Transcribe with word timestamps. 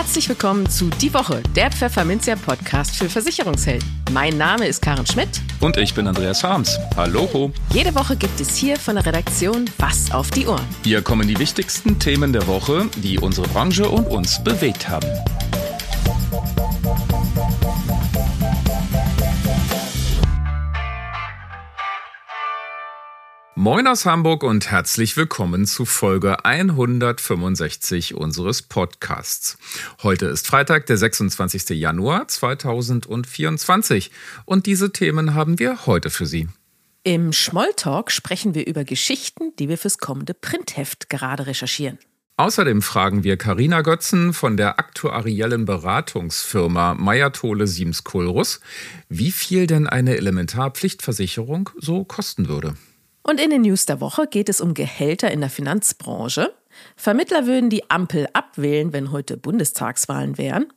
Herzlich 0.00 0.30
willkommen 0.30 0.66
zu 0.66 0.88
Die 0.88 1.12
Woche, 1.12 1.42
der 1.54 1.70
Pfefferminzia 1.70 2.34
Podcast 2.34 2.96
für 2.96 3.10
Versicherungshelden. 3.10 3.86
Mein 4.14 4.38
Name 4.38 4.66
ist 4.66 4.80
Karen 4.80 5.04
Schmidt. 5.04 5.28
Und 5.60 5.76
ich 5.76 5.92
bin 5.92 6.06
Andreas 6.06 6.42
Harms. 6.42 6.78
Hallo. 6.96 7.52
Jede 7.74 7.94
Woche 7.94 8.16
gibt 8.16 8.40
es 8.40 8.56
hier 8.56 8.78
von 8.78 8.94
der 8.94 9.04
Redaktion 9.04 9.66
Was 9.76 10.10
auf 10.10 10.30
die 10.30 10.46
Ohren. 10.46 10.64
Hier 10.84 11.02
kommen 11.02 11.28
die 11.28 11.38
wichtigsten 11.38 11.98
Themen 11.98 12.32
der 12.32 12.46
Woche, 12.46 12.88
die 12.96 13.18
unsere 13.18 13.46
Branche 13.48 13.90
und 13.90 14.06
uns 14.06 14.42
bewegt 14.42 14.88
haben. 14.88 15.06
Moin 23.62 23.86
aus 23.86 24.06
Hamburg 24.06 24.42
und 24.42 24.70
herzlich 24.70 25.18
willkommen 25.18 25.66
zu 25.66 25.84
Folge 25.84 26.46
165 26.46 28.14
unseres 28.14 28.62
Podcasts. 28.62 29.58
Heute 30.02 30.24
ist 30.28 30.46
Freitag, 30.46 30.86
der 30.86 30.96
26. 30.96 31.78
Januar 31.78 32.26
2024 32.26 34.12
und 34.46 34.64
diese 34.64 34.92
Themen 34.92 35.34
haben 35.34 35.58
wir 35.58 35.84
heute 35.84 36.08
für 36.08 36.24
Sie. 36.24 36.48
Im 37.02 37.34
Schmolltalk 37.34 38.10
sprechen 38.10 38.54
wir 38.54 38.66
über 38.66 38.84
Geschichten, 38.84 39.52
die 39.58 39.68
wir 39.68 39.76
fürs 39.76 39.98
kommende 39.98 40.32
Printheft 40.32 41.10
gerade 41.10 41.46
recherchieren. 41.46 41.98
Außerdem 42.38 42.80
fragen 42.80 43.24
wir 43.24 43.36
Karina 43.36 43.82
Götzen 43.82 44.32
von 44.32 44.56
der 44.56 44.78
aktuariellen 44.78 45.66
Beratungsfirma 45.66 46.94
Meyer-Tole 46.94 47.66
Siems 47.66 48.04
Kulrus, 48.04 48.60
wie 49.10 49.30
viel 49.30 49.66
denn 49.66 49.86
eine 49.86 50.16
Elementarpflichtversicherung 50.16 51.68
so 51.76 52.04
kosten 52.04 52.48
würde. 52.48 52.74
Und 53.22 53.40
in 53.40 53.50
den 53.50 53.62
News 53.62 53.86
der 53.86 54.00
Woche 54.00 54.26
geht 54.26 54.48
es 54.48 54.60
um 54.60 54.74
Gehälter 54.74 55.30
in 55.30 55.40
der 55.40 55.50
Finanzbranche. 55.50 56.54
Vermittler 56.96 57.46
würden 57.46 57.68
die 57.68 57.90
Ampel 57.90 58.28
abwählen, 58.32 58.92
wenn 58.92 59.12
heute 59.12 59.36
Bundestagswahlen 59.36 60.38
wären. 60.38 60.72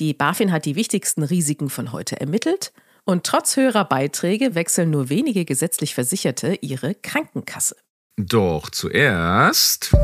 Die 0.00 0.12
BaFin 0.12 0.50
hat 0.50 0.64
die 0.64 0.74
wichtigsten 0.74 1.22
Risiken 1.22 1.70
von 1.70 1.92
heute 1.92 2.20
ermittelt. 2.20 2.72
Und 3.04 3.24
trotz 3.24 3.56
höherer 3.56 3.84
Beiträge 3.84 4.54
wechseln 4.54 4.90
nur 4.90 5.08
wenige 5.08 5.44
gesetzlich 5.44 5.94
Versicherte 5.94 6.58
ihre 6.62 6.94
Krankenkasse. 6.94 7.76
Doch 8.16 8.70
zuerst. 8.70 9.94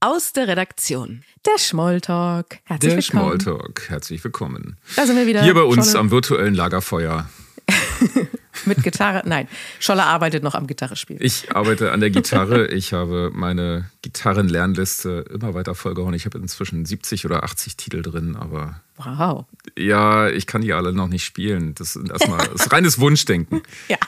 Aus 0.00 0.32
der 0.32 0.48
Redaktion. 0.48 1.22
Der 1.44 1.58
Schmolltalk. 1.58 2.58
Herzlich 2.64 2.92
der 2.92 3.14
willkommen. 3.14 3.38
Der 3.38 3.44
Schmolltalk. 3.44 3.88
Herzlich 3.88 4.24
willkommen. 4.24 4.78
Da 4.96 5.06
sind 5.06 5.16
wir 5.16 5.26
wieder. 5.26 5.42
Hier 5.42 5.54
bei 5.54 5.62
uns 5.62 5.94
am 5.94 6.10
virtuellen 6.10 6.54
Lagerfeuer. 6.54 7.28
Mit 8.66 8.82
Gitarre? 8.82 9.22
Nein, 9.24 9.48
Scholler 9.80 10.06
arbeitet 10.06 10.42
noch 10.42 10.54
am 10.54 10.66
Gitarrespiel. 10.66 11.16
Ich 11.20 11.54
arbeite 11.54 11.92
an 11.92 12.00
der 12.00 12.10
Gitarre. 12.10 12.66
Ich 12.68 12.92
habe 12.92 13.30
meine 13.32 13.90
Gitarrenlernliste 14.02 15.24
immer 15.32 15.54
weiter 15.54 15.74
vollgehauen. 15.74 16.14
Ich 16.14 16.26
habe 16.26 16.38
inzwischen 16.38 16.84
70 16.84 17.24
oder 17.24 17.44
80 17.44 17.76
Titel 17.76 18.02
drin, 18.02 18.36
aber. 18.36 18.80
Wow. 18.96 19.44
Ja, 19.76 20.28
ich 20.28 20.46
kann 20.46 20.62
die 20.62 20.72
alle 20.72 20.92
noch 20.92 21.08
nicht 21.08 21.24
spielen. 21.24 21.74
Das 21.74 21.96
ist 21.96 22.10
erstmal 22.10 22.38
das 22.48 22.66
ist 22.66 22.72
reines 22.72 23.00
Wunschdenken. 23.00 23.62
Ja. 23.88 23.98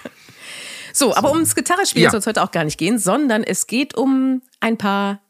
So, 0.93 1.15
aber 1.15 1.28
so. 1.28 1.34
ums 1.34 1.55
Gitarrespielen 1.55 2.05
ja. 2.05 2.11
soll 2.11 2.20
es 2.20 2.27
heute 2.27 2.43
auch 2.43 2.50
gar 2.50 2.65
nicht 2.65 2.78
gehen, 2.78 2.98
sondern 2.98 3.45
es 3.45 3.69
geht 3.69 3.97
um 3.97 4.43
ein 4.59 4.77
paar 4.77 5.20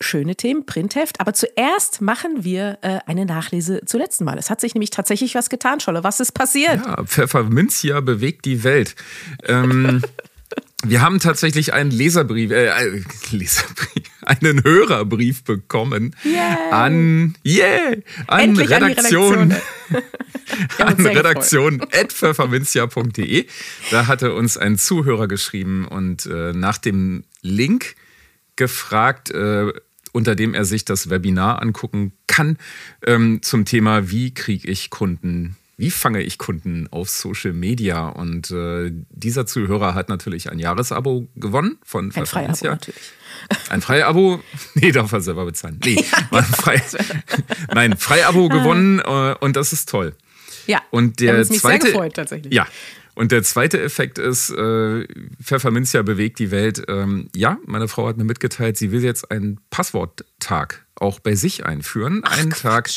schöne 0.00 0.36
Themen, 0.36 0.66
Printheft. 0.66 1.20
Aber 1.20 1.32
zuerst 1.32 2.00
machen 2.00 2.44
wir 2.44 2.78
äh, 2.82 2.98
eine 3.06 3.26
Nachlese 3.26 3.82
zu 3.84 3.98
letzten 3.98 4.24
Mal. 4.24 4.38
Es 4.38 4.50
hat 4.50 4.60
sich 4.60 4.74
nämlich 4.74 4.90
tatsächlich 4.90 5.34
was 5.34 5.50
getan, 5.50 5.80
Scholle. 5.80 6.02
Was 6.04 6.20
ist 6.20 6.32
passiert? 6.32 6.84
Ja, 6.84 7.04
Pfefferminzia 7.04 8.00
bewegt 8.00 8.44
die 8.44 8.64
Welt. 8.64 8.94
Ähm, 9.44 10.02
wir 10.84 11.02
haben 11.02 11.20
tatsächlich 11.20 11.72
einen 11.74 11.90
Leserbrief, 11.90 12.50
äh, 12.50 12.70
Leserbrief, 13.30 14.04
einen 14.22 14.64
Hörerbrief 14.64 15.44
bekommen 15.44 16.16
yeah. 16.24 16.70
an, 16.70 17.36
yeah, 17.44 17.94
an 18.26 18.56
Redaktion. 18.56 19.54
An, 20.78 20.98
an 20.98 21.06
Redaktion 21.06 21.80
pfefferminzia.de. 21.90 23.46
Da 23.92 24.08
hatte 24.08 24.34
uns 24.34 24.58
ein 24.58 24.78
Zuhörer 24.78 25.28
geschrieben 25.28 25.86
und 25.86 26.26
äh, 26.26 26.52
nach 26.52 26.78
dem 26.78 27.22
Link 27.40 27.94
gefragt, 28.56 29.30
äh, 29.30 29.72
unter 30.12 30.34
dem 30.34 30.54
er 30.54 30.64
sich 30.64 30.84
das 30.84 31.10
Webinar 31.10 31.62
angucken 31.62 32.12
kann 32.26 32.58
ähm, 33.06 33.42
zum 33.42 33.64
Thema, 33.64 34.10
wie 34.10 34.32
kriege 34.32 34.68
ich 34.68 34.90
Kunden, 34.90 35.56
wie 35.76 35.90
fange 35.90 36.22
ich 36.22 36.38
Kunden 36.38 36.88
auf 36.90 37.08
Social 37.08 37.52
Media? 37.52 38.08
Und 38.08 38.50
äh, 38.50 38.92
dieser 39.10 39.46
Zuhörer 39.46 39.94
hat 39.94 40.08
natürlich 40.08 40.50
ein 40.50 40.58
Jahresabo 40.58 41.28
gewonnen 41.36 41.78
von 41.84 42.12
Ein 42.14 42.26
Freiabo 42.26 42.66
natürlich. 42.66 43.00
Ein 43.70 43.80
Freiabo, 43.80 44.42
nee, 44.74 44.92
darf 44.92 45.12
er 45.12 45.20
selber 45.22 45.46
bezahlen. 45.46 45.80
Nee, 45.84 46.04
ja, 46.30 46.42
Frei, 46.42 46.82
nein, 47.74 47.96
Freiabo 47.96 48.48
gewonnen 48.48 48.98
äh, 48.98 49.34
und 49.40 49.56
das 49.56 49.72
ist 49.72 49.88
toll. 49.88 50.14
Ja, 50.66 50.82
und 50.90 51.20
der 51.20 51.38
mich 51.38 51.60
zweite, 51.60 51.86
sehr 51.86 51.92
gefreut, 51.92 52.14
tatsächlich. 52.14 52.52
Ja, 52.52 52.66
und 53.14 53.32
der 53.32 53.42
zweite 53.42 53.80
Effekt 53.80 54.18
ist, 54.18 54.50
äh, 54.50 55.06
Pfefferminzia 55.42 56.02
bewegt 56.02 56.38
die 56.38 56.50
Welt. 56.50 56.82
Ähm, 56.88 57.28
ja, 57.34 57.58
meine 57.66 57.88
Frau 57.88 58.06
hat 58.06 58.16
mir 58.16 58.24
mitgeteilt, 58.24 58.76
sie 58.76 58.92
will 58.92 59.02
jetzt 59.02 59.30
einen 59.30 59.60
Passworttag 59.70 60.86
auch 60.94 61.18
bei 61.18 61.34
sich 61.34 61.64
einführen. 61.64 62.20
Ach, 62.24 62.38
einen 62.38 62.50
Tag 62.50 62.90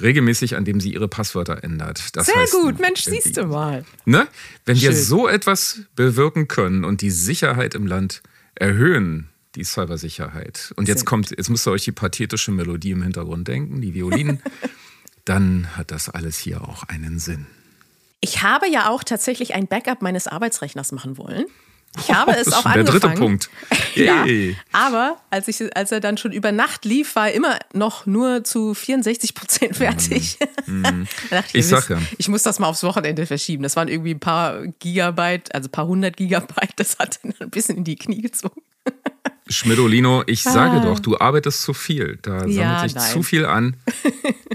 regelmäßig, 0.00 0.56
an 0.56 0.64
dem 0.64 0.80
sie 0.80 0.92
ihre 0.94 1.08
Passwörter 1.08 1.62
ändert. 1.62 2.16
Das 2.16 2.26
Sehr 2.26 2.36
heißt, 2.36 2.52
gut, 2.52 2.80
Mensch, 2.80 3.02
siehst 3.04 3.36
du 3.36 3.44
mal. 3.44 3.84
Ne? 4.06 4.26
Wenn 4.64 4.76
Schön. 4.76 4.90
wir 4.90 4.96
so 4.96 5.28
etwas 5.28 5.82
bewirken 5.94 6.48
können 6.48 6.84
und 6.84 7.02
die 7.02 7.10
Sicherheit 7.10 7.74
im 7.74 7.86
Land 7.86 8.22
erhöhen, 8.54 9.28
die 9.54 9.64
Cybersicherheit. 9.64 10.72
Und 10.76 10.88
jetzt 10.88 11.04
kommt, 11.04 11.30
jetzt 11.30 11.50
müsst 11.50 11.66
ihr 11.66 11.72
euch 11.72 11.84
die 11.84 11.92
pathetische 11.92 12.50
Melodie 12.50 12.92
im 12.92 13.02
Hintergrund 13.02 13.46
denken, 13.48 13.80
die 13.80 13.94
Violinen. 13.94 14.40
dann 15.24 15.76
hat 15.76 15.90
das 15.90 16.08
alles 16.08 16.38
hier 16.38 16.62
auch 16.62 16.84
einen 16.84 17.18
Sinn. 17.18 17.46
Ich 18.20 18.42
habe 18.42 18.68
ja 18.68 18.88
auch 18.90 19.02
tatsächlich 19.02 19.54
ein 19.54 19.66
Backup 19.66 20.02
meines 20.02 20.26
Arbeitsrechners 20.26 20.92
machen 20.92 21.16
wollen. 21.16 21.46
Ich 21.98 22.12
habe 22.12 22.32
es 22.32 22.52
auch 22.52 22.64
angefangen. 22.64 22.84
Der 22.84 23.00
dritte 23.00 23.08
Punkt. 23.20 23.50
ja, 23.96 24.24
aber 24.70 25.20
als, 25.30 25.48
ich, 25.48 25.76
als 25.76 25.90
er 25.90 25.98
dann 25.98 26.18
schon 26.18 26.30
über 26.30 26.52
Nacht 26.52 26.84
lief, 26.84 27.16
war 27.16 27.28
er 27.28 27.34
immer 27.34 27.58
noch 27.72 28.06
nur 28.06 28.44
zu 28.44 28.74
64 28.74 29.34
Prozent 29.34 29.76
fertig. 29.76 30.38
Mm. 30.66 31.02
ich, 31.48 31.54
ich, 31.54 31.66
sag 31.66 31.90
ja. 31.90 31.98
ich 32.16 32.28
muss 32.28 32.44
das 32.44 32.60
mal 32.60 32.68
aufs 32.68 32.84
Wochenende 32.84 33.26
verschieben. 33.26 33.64
Das 33.64 33.74
waren 33.74 33.88
irgendwie 33.88 34.14
ein 34.14 34.20
paar 34.20 34.66
Gigabyte, 34.78 35.52
also 35.52 35.68
ein 35.68 35.72
paar 35.72 35.88
hundert 35.88 36.16
Gigabyte. 36.16 36.74
Das 36.76 36.96
hat 36.98 37.18
dann 37.24 37.34
ein 37.40 37.50
bisschen 37.50 37.78
in 37.78 37.84
die 37.84 37.96
Knie 37.96 38.22
gezogen. 38.22 38.62
Schmidolino, 39.48 40.22
ich 40.26 40.44
sage 40.44 40.76
ah. 40.76 40.84
doch, 40.84 41.00
du 41.00 41.18
arbeitest 41.18 41.62
zu 41.62 41.74
viel. 41.74 42.20
Da 42.22 42.40
sammelt 42.40 42.54
ja, 42.54 42.82
sich 42.82 42.94
nein. 42.94 43.10
zu 43.10 43.24
viel 43.24 43.46
an. 43.46 43.76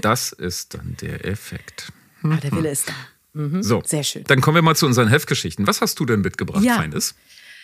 Das 0.00 0.32
ist 0.32 0.72
dann 0.72 0.96
der 1.02 1.26
Effekt. 1.26 1.92
Aber 2.22 2.36
der 2.36 2.52
Wille 2.52 2.70
ist 2.70 2.88
da. 2.88 2.94
Mhm. 3.36 3.62
So, 3.62 3.82
sehr 3.84 4.02
schön. 4.02 4.24
Dann 4.24 4.40
kommen 4.40 4.54
wir 4.54 4.62
mal 4.62 4.74
zu 4.74 4.86
unseren 4.86 5.08
Heftgeschichten. 5.08 5.66
Was 5.66 5.82
hast 5.82 6.00
du 6.00 6.06
denn 6.06 6.22
mitgebracht, 6.22 6.64
ja. 6.64 6.76
Feines? 6.76 7.14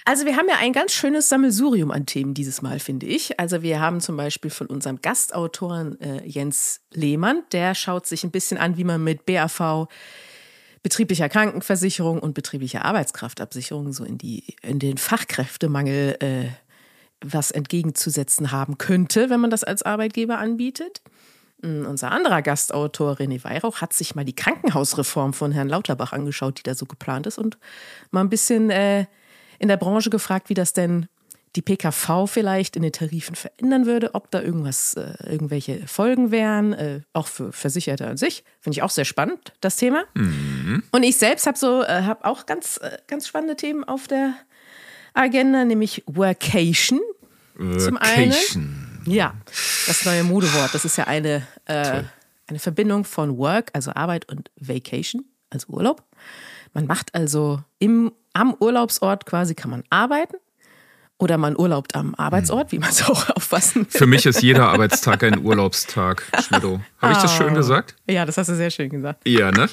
Also 0.05 0.27
wir 0.27 0.37
haben 0.37 0.49
ja 0.49 0.56
ein 0.59 0.72
ganz 0.72 0.93
schönes 0.93 1.28
Sammelsurium 1.28 1.91
an 1.93 2.06
Themen 2.06 2.34
dieses 2.34 2.60
Mal, 2.60 2.81
finde 2.81 3.06
ich. 3.06 3.38
Also 3.38 3.62
wir 3.62 3.81
haben 3.81 4.00
zum 4.00 4.16
Beispiel 4.16 4.50
von 4.50 4.66
unserem 4.66 5.00
Gastautoren 5.00 6.00
äh, 6.00 6.27
Jens 6.27 6.81
Lehmann, 6.93 7.44
der 7.53 7.75
schaut 7.75 8.06
sich 8.06 8.25
ein 8.25 8.32
bisschen 8.32 8.59
an, 8.59 8.77
wie 8.77 8.84
man 8.84 9.03
mit 9.03 9.25
BAV, 9.27 9.87
betrieblicher 10.82 11.28
Krankenversicherung 11.28 12.19
und 12.19 12.34
betrieblicher 12.34 12.84
Arbeitskraftabsicherung 12.84 13.93
so 13.93 14.05
in, 14.05 14.19
die, 14.19 14.56
in 14.62 14.81
den 14.81 14.99
Fachkräftemangel 14.99 16.16
äh, 16.19 16.49
was 17.25 17.53
entgegenzusetzen 17.53 18.50
haben 18.50 18.78
könnte, 18.78 19.31
wenn 19.31 19.41
man 19.41 19.50
das 19.50 19.62
als 19.62 19.84
Arbeitgeber 19.84 20.38
anbietet. 20.38 21.00
Unser 21.62 22.11
anderer 22.11 22.43
Gastautor 22.43 23.15
René 23.15 23.43
Weihrauch 23.45 23.81
hat 23.81 23.93
sich 23.93 24.17
mal 24.17 24.25
die 24.25 24.34
Krankenhausreform 24.34 25.33
von 25.33 25.53
Herrn 25.53 25.69
Lauterbach 25.69 26.12
angeschaut, 26.12 26.59
die 26.59 26.65
da 26.65 26.75
so 26.75 26.87
geplant 26.87 27.27
ist, 27.28 27.39
und 27.39 27.56
mal 28.11 28.21
ein 28.21 28.31
bisschen 28.31 28.71
äh, 28.71 29.06
in 29.61 29.69
der 29.69 29.77
Branche 29.77 30.11
gefragt, 30.11 30.49
wie 30.49 30.55
das 30.55 30.73
denn 30.73 31.06
die 31.55 31.62
PKV 31.62 32.27
vielleicht 32.27 32.76
in 32.76 32.82
den 32.82 32.93
Tarifen 32.93 33.37
verändern 33.37 33.87
würde, 33.87 34.14
ob 34.14 34.31
da 34.31 34.41
irgendwas, 34.41 34.94
äh, 34.94 35.14
irgendwelche 35.31 35.87
Folgen 35.87 36.31
wären, 36.31 36.73
äh, 36.73 37.00
auch 37.12 37.26
für 37.26 37.53
Versicherte 37.53 38.06
an 38.06 38.17
sich. 38.17 38.43
Finde 38.61 38.79
ich 38.79 38.82
auch 38.82 38.91
sehr 38.91 39.05
spannend, 39.05 39.53
das 39.61 39.76
Thema. 39.76 40.05
Mhm. 40.15 40.82
Und 40.91 41.03
ich 41.03 41.17
selbst 41.17 41.47
habe 41.47 41.58
so, 41.58 41.82
äh, 41.82 42.03
habe 42.03 42.25
auch 42.25 42.47
ganz, 42.47 42.79
äh, 42.79 42.97
ganz 43.06 43.29
spannende 43.29 43.55
Themen 43.55 43.85
auf 43.85 44.08
der 44.08 44.35
Agenda, 45.15 45.65
nämlich 45.65 46.03
Workation. 46.06 47.00
Workation. 47.55 47.81
Zum 47.81 47.97
einen. 47.99 48.93
Ja, 49.05 49.35
das 49.87 50.05
neue 50.05 50.25
Modewort. 50.25 50.75
Das 50.75 50.84
ist 50.84 50.96
ja 50.96 51.05
eine, 51.05 51.46
äh, 51.67 52.02
eine 52.46 52.58
Verbindung 52.58 53.05
von 53.05 53.38
Work, 53.38 53.70
also 53.73 53.93
Arbeit, 53.94 54.29
und 54.31 54.50
Vacation, 54.56 55.25
also 55.50 55.73
Urlaub. 55.73 56.02
Man 56.75 56.87
macht 56.87 57.14
also 57.14 57.62
im, 57.79 58.12
am 58.32 58.55
Urlaubsort 58.58 59.26
quasi, 59.26 59.55
kann 59.55 59.70
man 59.70 59.84
arbeiten. 59.90 60.37
Oder 61.19 61.38
man 61.38 61.56
urlaubt 61.56 61.94
am 61.94 62.17
Arbeitsort, 62.17 62.73
wie 62.73 62.81
man 62.81 62.90
es 62.90 63.02
auch 63.08 63.31
auffassen 63.37 63.82
will. 63.82 63.99
Für 63.99 64.06
mich 64.06 64.26
ist 64.26 64.43
jeder 64.43 64.69
Arbeitstag 64.70 65.23
ein 65.23 65.38
Urlaubstag, 65.38 66.25
Schmidto. 66.44 66.81
Habe 67.00 67.12
ich 67.12 67.19
das 67.19 67.37
schön 67.37 67.55
gesagt? 67.55 67.94
Ja, 68.08 68.25
das 68.25 68.38
hast 68.38 68.49
du 68.49 68.56
sehr 68.56 68.70
schön 68.70 68.90
gesagt. 68.90 69.26
Ja, 69.29 69.52
ne? 69.52 69.69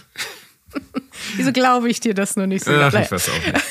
Wieso 1.35 1.51
glaube 1.51 1.89
ich 1.89 1.99
dir 1.99 2.13
das 2.13 2.35
nur 2.35 2.45
nicht 2.45 2.65
so? 2.65 2.71
Ach, 2.71 2.93
ich 2.93 3.11
weiß 3.11 3.29
auch 3.29 3.53
nicht. 3.53 3.65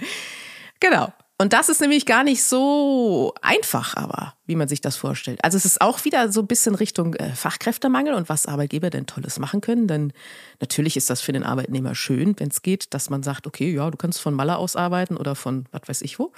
genau. 0.80 1.12
Und 1.38 1.52
das 1.52 1.68
ist 1.68 1.82
nämlich 1.82 2.06
gar 2.06 2.24
nicht 2.24 2.42
so 2.42 3.34
einfach, 3.42 3.94
aber 3.94 4.34
wie 4.46 4.56
man 4.56 4.68
sich 4.68 4.80
das 4.80 4.96
vorstellt. 4.96 5.44
Also 5.44 5.58
es 5.58 5.66
ist 5.66 5.82
auch 5.82 6.04
wieder 6.06 6.32
so 6.32 6.40
ein 6.40 6.46
bisschen 6.46 6.74
Richtung 6.74 7.14
äh, 7.14 7.34
Fachkräftemangel 7.34 8.14
und 8.14 8.30
was 8.30 8.46
Arbeitgeber 8.46 8.88
denn 8.88 9.06
Tolles 9.06 9.38
machen 9.38 9.60
können. 9.60 9.86
Denn 9.86 10.14
natürlich 10.60 10.96
ist 10.96 11.10
das 11.10 11.20
für 11.20 11.32
den 11.32 11.44
Arbeitnehmer 11.44 11.94
schön, 11.94 12.34
wenn 12.38 12.48
es 12.48 12.62
geht, 12.62 12.94
dass 12.94 13.10
man 13.10 13.22
sagt, 13.22 13.46
okay, 13.46 13.70
ja, 13.70 13.90
du 13.90 13.98
kannst 13.98 14.20
von 14.20 14.32
Malle 14.32 14.56
aus 14.56 14.76
arbeiten 14.76 15.18
oder 15.18 15.34
von 15.34 15.66
was 15.72 15.82
weiß 15.86 16.02
ich 16.02 16.18
wo. 16.18 16.32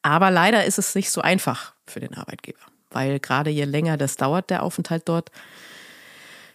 Aber 0.00 0.30
leider 0.30 0.64
ist 0.64 0.78
es 0.78 0.94
nicht 0.94 1.10
so 1.10 1.20
einfach 1.20 1.74
für 1.86 2.00
den 2.00 2.14
Arbeitgeber, 2.14 2.60
weil 2.90 3.20
gerade 3.20 3.50
je 3.50 3.64
länger 3.64 3.98
das 3.98 4.16
dauert, 4.16 4.48
der 4.48 4.62
Aufenthalt 4.62 5.02
dort, 5.06 5.30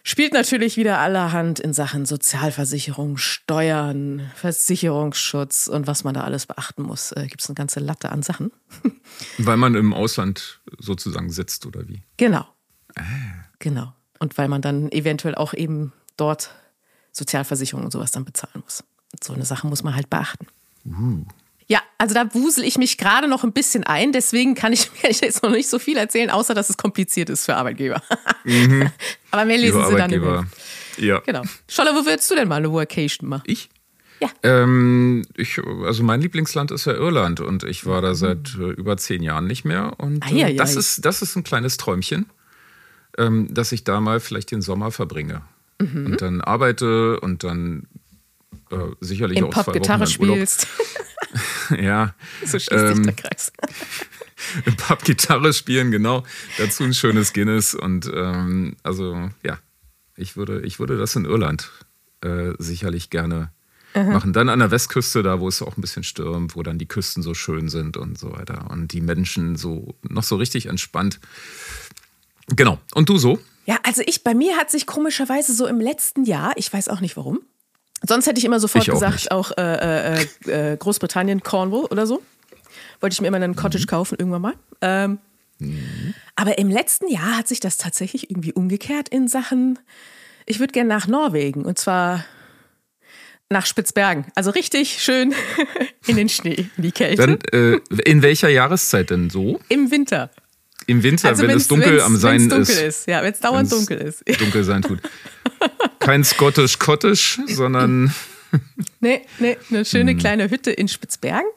spielt 0.06 0.32
natürlich 0.32 0.76
wieder 0.76 1.00
allerhand 1.00 1.58
in 1.58 1.74
Sachen 1.74 2.06
Sozialversicherung, 2.06 3.16
Steuern, 3.16 4.30
Versicherungsschutz 4.36 5.66
und 5.66 5.88
was 5.88 6.04
man 6.04 6.14
da 6.14 6.22
alles 6.22 6.46
beachten 6.46 6.82
muss. 6.82 7.10
Äh, 7.12 7.26
Gibt 7.26 7.42
es 7.42 7.48
eine 7.48 7.56
ganze 7.56 7.80
Latte 7.80 8.10
an 8.10 8.22
Sachen. 8.22 8.52
Weil 9.38 9.56
man 9.56 9.74
im 9.74 9.92
Ausland 9.92 10.60
sozusagen 10.78 11.30
sitzt 11.30 11.66
oder 11.66 11.88
wie? 11.88 12.02
Genau. 12.16 12.46
Ah. 12.94 13.02
Genau. 13.58 13.92
Und 14.18 14.38
weil 14.38 14.48
man 14.48 14.62
dann 14.62 14.90
eventuell 14.92 15.34
auch 15.34 15.52
eben 15.52 15.92
dort 16.16 16.50
Sozialversicherung 17.12 17.84
und 17.84 17.90
sowas 17.90 18.12
dann 18.12 18.24
bezahlen 18.24 18.62
muss. 18.62 18.84
So 19.22 19.34
eine 19.34 19.44
Sache 19.44 19.66
muss 19.66 19.82
man 19.82 19.94
halt 19.94 20.08
beachten. 20.08 20.46
Uh. 20.86 21.24
Ja, 21.68 21.80
also 21.98 22.14
da 22.14 22.32
wusel 22.32 22.64
ich 22.64 22.78
mich 22.78 22.96
gerade 22.96 23.26
noch 23.26 23.42
ein 23.42 23.52
bisschen 23.52 23.84
ein, 23.84 24.12
deswegen 24.12 24.54
kann 24.54 24.72
ich, 24.72 24.92
kann 25.00 25.10
ich 25.10 25.20
jetzt 25.20 25.42
noch 25.42 25.50
nicht 25.50 25.68
so 25.68 25.78
viel 25.78 25.96
erzählen, 25.96 26.30
außer 26.30 26.54
dass 26.54 26.70
es 26.70 26.76
kompliziert 26.76 27.28
ist 27.28 27.44
für 27.44 27.56
Arbeitgeber. 27.56 28.02
Mhm. 28.44 28.90
Aber 29.30 29.44
mehr 29.44 29.58
lesen 29.58 29.84
Sie 29.88 29.96
dann 29.96 30.12
im 30.12 30.46
Ja. 30.98 31.20
Genau. 31.20 31.42
Scholle, 31.68 31.90
wo 31.94 32.06
würdest 32.06 32.30
du 32.30 32.34
denn 32.36 32.48
mal 32.48 32.56
eine 32.56 32.70
Workation 32.70 33.28
machen? 33.28 33.42
Ich? 33.46 33.68
Ja. 34.20 34.30
Ähm, 34.42 35.26
ich, 35.36 35.60
also 35.84 36.02
mein 36.02 36.22
Lieblingsland 36.22 36.70
ist 36.70 36.86
ja 36.86 36.94
Irland 36.94 37.40
und 37.40 37.64
ich 37.64 37.84
war 37.84 38.00
da 38.00 38.14
seit 38.14 38.54
äh, 38.58 38.70
über 38.70 38.96
zehn 38.96 39.22
Jahren 39.22 39.46
nicht 39.46 39.64
mehr. 39.64 39.94
Und 39.98 40.24
äh, 40.24 40.28
ah, 40.44 40.48
ja, 40.48 40.52
das, 40.52 40.76
Ist, 40.76 41.04
das 41.04 41.20
ist 41.20 41.36
ein 41.36 41.44
kleines 41.44 41.76
Träumchen, 41.76 42.30
ähm, 43.18 43.52
dass 43.52 43.72
ich 43.72 43.84
da 43.84 44.00
mal 44.00 44.20
vielleicht 44.20 44.52
den 44.52 44.62
Sommer 44.62 44.90
verbringe. 44.90 45.42
Mhm. 45.80 46.06
Und 46.06 46.22
dann 46.22 46.40
arbeite 46.40 47.20
und 47.20 47.44
dann 47.44 47.88
äh, 48.70 48.76
sicherlich 49.00 49.38
Im 49.38 49.46
auch 49.46 49.50
Pop 49.50 49.64
zwei 49.64 49.72
Gitarre 49.72 50.06
spielst. 50.06 50.66
ja. 51.78 52.14
So 52.44 52.58
schließt 52.58 52.72
ähm, 52.72 52.96
sich 52.96 53.06
der 53.06 53.14
Kreis. 53.14 53.52
Im 54.64 54.76
Pub 54.76 55.04
Gitarre 55.04 55.52
spielen, 55.52 55.90
genau. 55.90 56.24
Dazu 56.58 56.84
ein 56.84 56.94
schönes 56.94 57.32
Guinness. 57.32 57.74
Und 57.74 58.10
ähm, 58.12 58.76
also 58.82 59.30
ja, 59.42 59.58
ich 60.16 60.36
würde, 60.36 60.62
ich 60.62 60.78
würde 60.78 60.98
das 60.98 61.16
in 61.16 61.24
Irland 61.24 61.70
äh, 62.22 62.52
sicherlich 62.58 63.10
gerne 63.10 63.50
Aha. 63.94 64.04
machen. 64.04 64.32
Dann 64.32 64.48
an 64.48 64.58
der 64.58 64.70
Westküste, 64.70 65.22
da 65.22 65.40
wo 65.40 65.48
es 65.48 65.62
auch 65.62 65.76
ein 65.76 65.80
bisschen 65.80 66.04
stürmt, 66.04 66.54
wo 66.54 66.62
dann 66.62 66.78
die 66.78 66.86
Küsten 66.86 67.22
so 67.22 67.34
schön 67.34 67.68
sind 67.68 67.96
und 67.96 68.18
so 68.18 68.32
weiter. 68.32 68.70
Und 68.70 68.92
die 68.92 69.00
Menschen 69.00 69.56
so 69.56 69.94
noch 70.02 70.24
so 70.24 70.36
richtig 70.36 70.66
entspannt. 70.66 71.18
Genau. 72.48 72.78
Und 72.94 73.08
du 73.08 73.18
so? 73.18 73.40
Ja, 73.64 73.78
also 73.82 74.02
ich, 74.06 74.22
bei 74.22 74.34
mir 74.34 74.56
hat 74.56 74.70
sich 74.70 74.86
komischerweise 74.86 75.52
so 75.54 75.66
im 75.66 75.80
letzten 75.80 76.24
Jahr, 76.24 76.52
ich 76.56 76.72
weiß 76.72 76.88
auch 76.88 77.00
nicht 77.00 77.16
warum, 77.16 77.40
Sonst 78.06 78.26
hätte 78.26 78.38
ich 78.38 78.44
immer 78.44 78.60
sofort 78.60 78.84
ich 78.84 78.90
auch 78.90 78.94
gesagt, 78.94 79.14
nicht. 79.14 79.32
auch 79.32 79.52
äh, 79.56 80.22
äh, 80.46 80.72
äh, 80.72 80.76
Großbritannien, 80.76 81.42
Cornwall 81.42 81.84
oder 81.86 82.06
so. 82.06 82.22
Wollte 83.00 83.14
ich 83.14 83.20
mir 83.20 83.28
immer 83.28 83.36
einen 83.36 83.56
Cottage 83.56 83.84
mhm. 83.84 83.88
kaufen 83.88 84.16
irgendwann 84.18 84.42
mal. 84.42 84.54
Ähm, 84.80 85.18
mhm. 85.58 86.14
Aber 86.34 86.58
im 86.58 86.70
letzten 86.70 87.08
Jahr 87.08 87.38
hat 87.38 87.48
sich 87.48 87.60
das 87.60 87.78
tatsächlich 87.78 88.30
irgendwie 88.30 88.52
umgekehrt 88.52 89.08
in 89.08 89.28
Sachen, 89.28 89.78
ich 90.44 90.60
würde 90.60 90.72
gerne 90.72 90.88
nach 90.88 91.06
Norwegen 91.06 91.64
und 91.64 91.78
zwar 91.78 92.24
nach 93.48 93.66
Spitzbergen. 93.66 94.26
Also 94.34 94.50
richtig 94.50 95.02
schön 95.02 95.34
in 96.06 96.16
den 96.16 96.28
Schnee, 96.28 96.68
in 96.76 96.82
die 96.82 96.92
Kälte. 96.92 97.16
Dann, 97.26 97.38
äh, 97.52 97.80
in 98.04 98.22
welcher 98.22 98.48
Jahreszeit 98.48 99.10
denn 99.10 99.30
so? 99.30 99.60
Im 99.68 99.90
Winter. 99.90 100.30
Im 100.86 101.02
Winter, 101.02 101.28
also 101.28 101.42
wenn 101.42 101.56
es 101.56 101.66
dunkel 101.66 102.00
am 102.00 102.16
Sein 102.16 102.42
ist. 102.42 102.52
dunkel 102.52 102.86
ist. 102.86 103.08
Ja, 103.08 103.22
wenn 103.22 103.32
es 103.32 103.40
dauernd 103.40 103.70
dunkel 103.72 103.98
ist. 103.98 104.22
Dunkel 104.40 104.62
sein 104.62 104.82
tut. 104.82 105.00
Kein 105.98 106.24
Scottish 106.24 106.78
Cottage, 106.78 107.38
sondern. 107.46 108.14
nee, 109.00 109.22
nee, 109.38 109.56
eine 109.70 109.84
schöne 109.84 110.12
hm. 110.12 110.18
kleine 110.18 110.50
Hütte 110.50 110.70
in 110.70 110.88
Spitzbergen. 110.88 111.48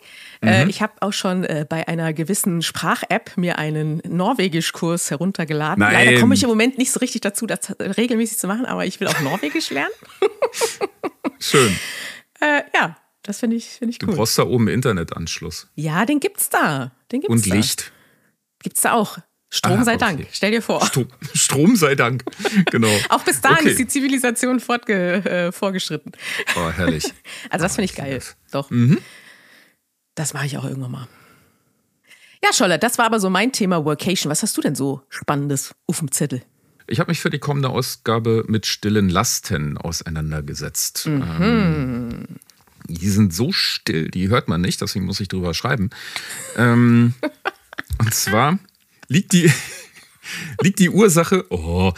Äh, 0.41 0.63
mhm. 0.63 0.69
ich 0.69 0.81
habe 0.81 0.93
auch 1.01 1.11
schon 1.11 1.43
äh, 1.43 1.65
bei 1.67 1.87
einer 1.87 2.13
gewissen 2.13 2.61
Sprach-App 2.61 3.35
mir 3.35 3.57
einen 3.57 4.01
Norwegisch-Kurs 4.07 5.11
heruntergeladen. 5.11 5.79
Nein. 5.79 5.93
Leider 5.93 6.19
komme 6.19 6.33
ich 6.33 6.43
im 6.43 6.49
Moment 6.49 6.77
nicht 6.77 6.91
so 6.91 6.99
richtig 7.01 7.21
dazu, 7.21 7.45
das 7.45 7.75
regelmäßig 7.79 8.37
zu 8.37 8.47
machen, 8.47 8.65
aber 8.65 8.85
ich 8.85 9.01
will 9.01 9.07
auch 9.07 9.19
Norwegisch 9.19 9.69
lernen. 9.69 9.91
Schön. 11.39 11.75
Äh, 12.39 12.61
ja, 12.73 12.97
das 13.23 13.39
finde 13.39 13.57
ich, 13.57 13.65
find 13.65 13.91
ich 13.91 14.01
cool. 14.01 14.11
Du 14.11 14.15
brauchst 14.15 14.37
da 14.37 14.43
oben 14.43 14.69
Internetanschluss. 14.69 15.67
Ja, 15.75 16.05
den 16.05 16.21
gibt's 16.21 16.49
da. 16.49 16.93
Den 17.11 17.19
gibt's 17.19 17.33
Und 17.33 17.45
Licht. 17.45 17.91
Gibt 18.63 18.77
es 18.77 18.83
da 18.83 18.93
auch. 18.93 19.17
Strom 19.51 19.79
ah, 19.79 19.83
sei 19.83 19.95
okay. 19.95 19.99
Dank, 19.99 20.27
stell 20.31 20.51
dir 20.51 20.61
vor. 20.61 20.85
Strom, 20.85 21.07
Strom 21.33 21.75
sei 21.75 21.95
Dank, 21.95 22.23
genau. 22.69 22.89
auch 23.09 23.23
bis 23.23 23.41
dahin 23.41 23.59
okay. 23.59 23.69
ist 23.71 23.79
die 23.79 23.87
Zivilisation 23.87 24.59
fortge, 24.59 25.25
äh, 25.25 25.51
vorgeschritten. 25.51 26.11
Oh, 26.55 26.69
herrlich. 26.69 27.05
Also 27.49 27.63
das 27.63 27.75
finde 27.75 27.85
ich 27.85 27.95
geil. 27.95 28.21
Doch. 28.51 28.69
Mhm. 28.69 28.99
Das 30.13 30.33
mache 30.33 30.45
ich 30.45 30.57
auch 30.57 30.65
irgendwann 30.65 30.91
mal. 30.91 31.07
Ja, 32.43 32.53
Scholle, 32.53 32.77
das 32.77 32.97
war 32.97 33.05
aber 33.05 33.19
so 33.19 33.29
mein 33.29 33.51
Thema 33.51 33.83
Workation. 33.85 34.29
Was 34.29 34.43
hast 34.43 34.55
du 34.55 34.61
denn 34.61 34.75
so 34.75 35.01
Spannendes 35.09 35.73
auf 35.87 35.99
dem 35.99 36.11
Zettel? 36.11 36.43
Ich 36.87 36.99
habe 36.99 37.11
mich 37.11 37.19
für 37.19 37.29
die 37.29 37.39
kommende 37.39 37.69
Ausgabe 37.69 38.43
mit 38.47 38.65
stillen 38.65 39.09
Lasten 39.09 39.77
auseinandergesetzt. 39.77 41.07
Mhm. 41.07 41.23
Ähm, 41.41 42.25
die 42.87 43.09
sind 43.09 43.33
so 43.33 43.51
still, 43.51 44.09
die 44.09 44.29
hört 44.29 44.47
man 44.47 44.61
nicht, 44.61 44.81
deswegen 44.81 45.05
muss 45.05 45.19
ich 45.19 45.27
drüber 45.27 45.53
schreiben. 45.53 45.89
Ähm, 46.55 47.15
Und 47.97 48.13
zwar 48.13 48.59
liegt 49.09 49.33
die, 49.33 49.51
liegt 50.61 50.79
die 50.79 50.89
Ursache, 50.89 51.45
oh, 51.49 51.91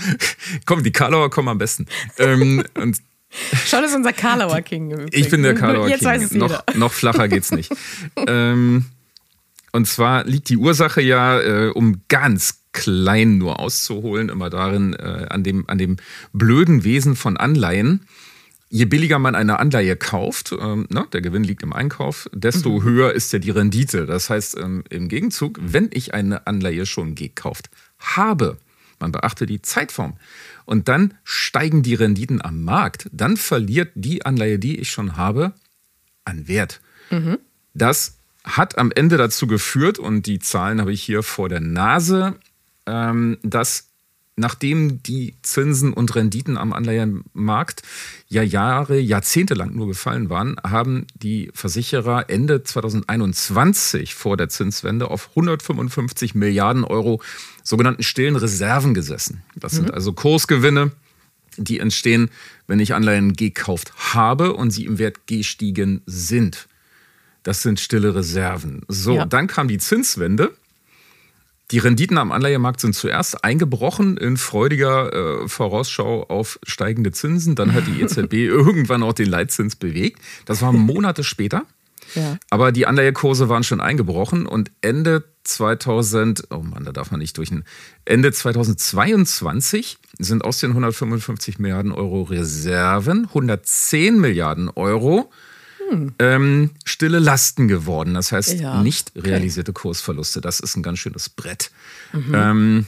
komm, 0.65 0.83
die 0.83 0.91
Karlauer 0.91 1.29
kommen 1.29 1.49
am 1.49 1.57
besten. 1.59 1.85
Ähm, 2.17 2.63
und 2.73 2.97
Schon 3.65 3.83
ist 3.85 3.95
unser 3.95 4.11
Karlauer 4.11 4.61
King. 4.61 5.07
Ich 5.11 5.29
bin 5.29 5.41
der 5.43 5.53
Karlauer 5.53 5.87
Jetzt 5.87 5.99
King. 5.99 6.09
Weiß 6.09 6.23
es 6.23 6.31
noch, 6.31 6.63
noch 6.75 6.91
flacher 6.91 7.29
geht's 7.29 7.51
nicht. 7.51 7.71
ähm, 8.27 8.85
und 9.71 9.87
zwar 9.87 10.25
liegt 10.25 10.49
die 10.49 10.57
Ursache 10.57 11.01
ja, 11.01 11.39
äh, 11.39 11.69
um 11.69 12.01
ganz 12.09 12.63
klein 12.73 13.37
nur 13.37 13.59
auszuholen, 13.59 14.29
immer 14.29 14.49
darin, 14.49 14.93
äh, 14.93 15.27
an, 15.29 15.43
dem, 15.43 15.63
an 15.69 15.77
dem 15.77 15.97
blöden 16.33 16.83
Wesen 16.83 17.15
von 17.15 17.37
Anleihen 17.37 18.05
je 18.71 18.85
billiger 18.85 19.19
man 19.19 19.35
eine 19.35 19.59
Anleihe 19.59 19.97
kauft, 19.97 20.55
ähm, 20.57 20.87
na, 20.89 21.05
der 21.11 21.21
Gewinn 21.21 21.43
liegt 21.43 21.61
im 21.61 21.73
Einkauf, 21.73 22.29
desto 22.33 22.79
mhm. 22.79 22.83
höher 22.83 23.11
ist 23.11 23.31
ja 23.33 23.39
die 23.39 23.51
Rendite. 23.51 24.05
Das 24.05 24.29
heißt, 24.29 24.57
ähm, 24.57 24.83
im 24.89 25.09
Gegenzug, 25.09 25.59
wenn 25.61 25.89
ich 25.91 26.13
eine 26.13 26.47
Anleihe 26.47 26.85
schon 26.85 27.13
gekauft 27.13 27.69
habe, 27.99 28.57
man 28.99 29.11
beachte 29.11 29.45
die 29.45 29.61
Zeitform, 29.61 30.15
und 30.65 30.87
dann 30.87 31.15
steigen 31.23 31.83
die 31.83 31.95
Renditen 31.95 32.41
am 32.41 32.63
Markt, 32.63 33.09
dann 33.11 33.35
verliert 33.35 33.91
die 33.95 34.25
Anleihe, 34.25 34.57
die 34.57 34.79
ich 34.79 34.89
schon 34.89 35.17
habe, 35.17 35.53
an 36.23 36.47
Wert. 36.47 36.79
Mhm. 37.09 37.39
Das 37.73 38.19
hat 38.45 38.77
am 38.77 38.91
Ende 38.91 39.17
dazu 39.17 39.47
geführt, 39.47 39.99
und 39.99 40.25
die 40.27 40.39
Zahlen 40.39 40.79
habe 40.79 40.93
ich 40.93 41.03
hier 41.03 41.23
vor 41.23 41.49
der 41.49 41.59
Nase, 41.59 42.35
ähm, 42.85 43.37
dass 43.43 43.90
nachdem 44.41 45.01
die 45.03 45.35
Zinsen 45.43 45.93
und 45.93 46.13
Renditen 46.15 46.57
am 46.57 46.73
Anleihenmarkt 46.73 47.83
ja 48.27 48.41
Jahre, 48.41 48.99
Jahrzehnte 48.99 49.53
lang 49.53 49.73
nur 49.73 49.87
gefallen 49.87 50.29
waren, 50.29 50.57
haben 50.63 51.05
die 51.15 51.51
Versicherer 51.53 52.29
Ende 52.29 52.63
2021 52.63 54.15
vor 54.15 54.35
der 54.35 54.49
Zinswende 54.49 55.09
auf 55.09 55.29
155 55.29 56.35
Milliarden 56.35 56.83
Euro 56.83 57.21
sogenannten 57.63 58.03
stillen 58.03 58.35
Reserven 58.35 58.93
gesessen. 58.93 59.43
Das 59.55 59.73
sind 59.73 59.89
mhm. 59.89 59.93
also 59.93 60.11
Kursgewinne, 60.11 60.91
die 61.57 61.79
entstehen, 61.79 62.29
wenn 62.67 62.79
ich 62.79 62.93
Anleihen 62.93 63.33
gekauft 63.33 63.93
habe 64.13 64.53
und 64.53 64.71
sie 64.71 64.85
im 64.85 64.97
Wert 64.97 65.27
gestiegen 65.27 66.01
sind. 66.05 66.67
Das 67.43 67.61
sind 67.61 67.79
stille 67.79 68.15
Reserven. 68.15 68.81
So, 68.87 69.15
ja. 69.15 69.25
dann 69.25 69.47
kam 69.47 69.67
die 69.67 69.77
Zinswende 69.77 70.51
die 71.71 71.79
Renditen 71.79 72.17
am 72.17 72.31
Anleihemarkt 72.31 72.81
sind 72.81 72.93
zuerst 72.93 73.43
eingebrochen 73.43 74.17
in 74.17 74.37
freudiger 74.37 75.13
äh, 75.43 75.47
Vorausschau 75.47 76.23
auf 76.23 76.59
steigende 76.63 77.11
Zinsen. 77.11 77.55
Dann 77.55 77.73
hat 77.73 77.87
die 77.87 78.01
EZB 78.01 78.33
irgendwann 78.33 79.03
auch 79.03 79.13
den 79.13 79.29
Leitzins 79.29 79.75
bewegt. 79.75 80.21
Das 80.45 80.61
war 80.61 80.73
Monate 80.73 81.23
später. 81.23 81.63
Ja. 82.15 82.37
Aber 82.49 82.71
die 82.71 82.87
Anleihekurse 82.87 83.47
waren 83.47 83.63
schon 83.63 83.79
eingebrochen 83.79 84.45
und 84.45 84.71
Ende 84.81 85.23
2000, 85.43 86.43
oh 86.51 86.57
Mann, 86.57 86.83
da 86.83 86.91
darf 86.91 87.11
man 87.11 87.19
nicht 87.19 87.37
durch. 87.37 87.49
Ende 88.05 88.31
2022 88.31 89.97
sind 90.19 90.43
aus 90.43 90.59
den 90.59 90.71
155 90.71 91.59
Milliarden 91.59 91.91
Euro 91.91 92.23
Reserven 92.23 93.25
110 93.25 94.19
Milliarden 94.19 94.69
Euro 94.69 95.31
ähm, 96.19 96.71
stille 96.85 97.19
Lasten 97.19 97.67
geworden. 97.67 98.13
Das 98.13 98.31
heißt, 98.31 98.59
ja. 98.59 98.81
nicht 98.81 99.11
realisierte 99.15 99.71
okay. 99.71 99.81
Kursverluste. 99.81 100.41
Das 100.41 100.59
ist 100.59 100.75
ein 100.75 100.83
ganz 100.83 100.99
schönes 100.99 101.29
Brett. 101.29 101.71
Mhm. 102.13 102.33
Ähm, 102.33 102.87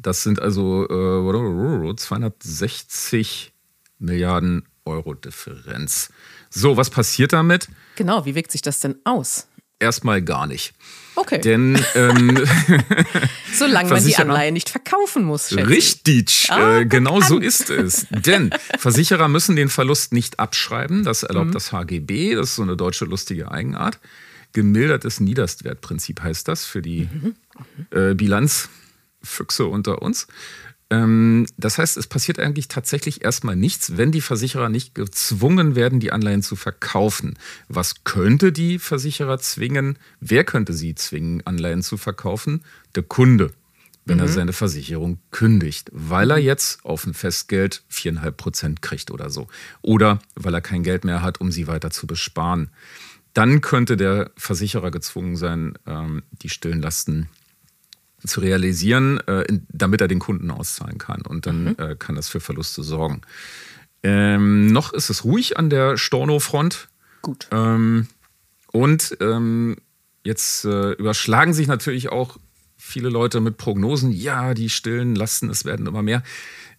das 0.00 0.22
sind 0.22 0.40
also 0.40 0.84
äh, 0.88 1.96
260 1.96 3.52
Milliarden 3.98 4.64
Euro 4.84 5.14
Differenz. 5.14 6.10
So, 6.50 6.76
was 6.76 6.90
passiert 6.90 7.32
damit? 7.32 7.68
Genau, 7.96 8.24
wie 8.24 8.34
wirkt 8.34 8.52
sich 8.52 8.62
das 8.62 8.80
denn 8.80 8.96
aus? 9.04 9.46
erstmal 9.78 10.22
gar 10.22 10.46
nicht. 10.46 10.74
Okay. 11.16 11.40
Denn 11.40 11.82
ähm, 11.94 12.44
solange 13.54 13.90
man 13.90 14.04
die 14.04 14.16
Anleihe 14.16 14.52
nicht 14.52 14.68
verkaufen 14.68 15.24
muss. 15.24 15.50
Richtig, 15.56 16.48
ah, 16.50 16.80
äh, 16.80 16.86
genau 16.86 17.20
so 17.22 17.38
ist 17.38 17.70
es. 17.70 18.06
Denn 18.10 18.50
Versicherer 18.78 19.28
müssen 19.28 19.56
den 19.56 19.70
Verlust 19.70 20.12
nicht 20.12 20.38
abschreiben. 20.38 21.04
Das 21.04 21.22
erlaubt 21.22 21.48
mhm. 21.48 21.52
das 21.52 21.72
HGB. 21.72 22.34
Das 22.34 22.50
ist 22.50 22.56
so 22.56 22.62
eine 22.62 22.76
deutsche 22.76 23.06
lustige 23.06 23.50
Eigenart. 23.50 23.98
Gemildertes 24.52 25.20
Niederstwertprinzip 25.20 26.22
heißt 26.22 26.46
das 26.48 26.66
für 26.66 26.82
die 26.82 27.08
mhm. 27.10 27.34
äh, 27.90 28.14
Bilanzfüchse 28.14 29.66
unter 29.66 30.02
uns. 30.02 30.26
Ähm, 30.88 31.46
das 31.56 31.78
heißt, 31.78 31.96
es 31.96 32.06
passiert 32.06 32.38
eigentlich 32.38 32.68
tatsächlich 32.68 33.24
erstmal 33.24 33.56
nichts, 33.56 33.96
wenn 33.96 34.12
die 34.12 34.20
Versicherer 34.20 34.68
nicht 34.68 34.94
gezwungen 34.94 35.74
werden, 35.74 35.98
die 35.98 36.12
Anleihen 36.12 36.42
zu 36.42 36.54
verkaufen. 36.54 37.34
Was 37.68 38.04
könnte 38.04 38.52
die 38.52 38.78
Versicherer 38.78 39.38
zwingen? 39.38 39.98
Wer 40.20 40.44
könnte 40.44 40.72
sie 40.72 40.94
zwingen, 40.94 41.44
Anleihen 41.44 41.82
zu 41.82 41.96
verkaufen? 41.96 42.62
Der 42.94 43.02
Kunde, 43.02 43.52
wenn 44.04 44.18
mhm. 44.18 44.22
er 44.22 44.28
seine 44.28 44.52
Versicherung 44.52 45.18
kündigt, 45.32 45.90
weil 45.92 46.30
er 46.30 46.38
jetzt 46.38 46.84
auf 46.84 47.04
ein 47.04 47.14
Festgeld 47.14 47.82
4,5 47.90 48.30
Prozent 48.32 48.82
kriegt 48.82 49.10
oder 49.10 49.28
so. 49.28 49.48
Oder 49.82 50.20
weil 50.36 50.54
er 50.54 50.60
kein 50.60 50.84
Geld 50.84 51.04
mehr 51.04 51.20
hat, 51.20 51.40
um 51.40 51.50
sie 51.50 51.66
weiter 51.66 51.90
zu 51.90 52.06
besparen. 52.06 52.70
Dann 53.34 53.60
könnte 53.60 53.96
der 53.96 54.30
Versicherer 54.36 54.92
gezwungen 54.92 55.36
sein, 55.36 55.76
ähm, 55.86 56.22
die 56.30 56.48
stillen 56.48 56.80
Lasten 56.80 57.28
zu 58.24 58.40
realisieren, 58.40 59.20
äh, 59.26 59.44
damit 59.68 60.00
er 60.00 60.08
den 60.08 60.18
Kunden 60.18 60.50
auszahlen 60.50 60.98
kann. 60.98 61.22
Und 61.22 61.46
dann 61.46 61.64
mhm. 61.64 61.76
äh, 61.78 61.96
kann 61.96 62.16
das 62.16 62.28
für 62.28 62.40
Verluste 62.40 62.82
sorgen. 62.82 63.20
Ähm, 64.02 64.68
noch 64.68 64.92
ist 64.92 65.10
es 65.10 65.24
ruhig 65.24 65.58
an 65.58 65.70
der 65.70 65.96
Storno-Front. 65.96 66.88
Gut. 67.22 67.48
Ähm, 67.50 68.08
und 68.72 69.16
ähm, 69.20 69.76
jetzt 70.24 70.64
äh, 70.64 70.92
überschlagen 70.92 71.54
sich 71.54 71.66
natürlich 71.66 72.10
auch 72.10 72.38
viele 72.76 73.08
Leute 73.08 73.40
mit 73.40 73.56
Prognosen. 73.56 74.12
Ja, 74.12 74.54
die 74.54 74.70
stillen 74.70 75.14
Lasten, 75.14 75.50
es 75.50 75.64
werden 75.64 75.86
immer 75.86 76.02
mehr. 76.02 76.22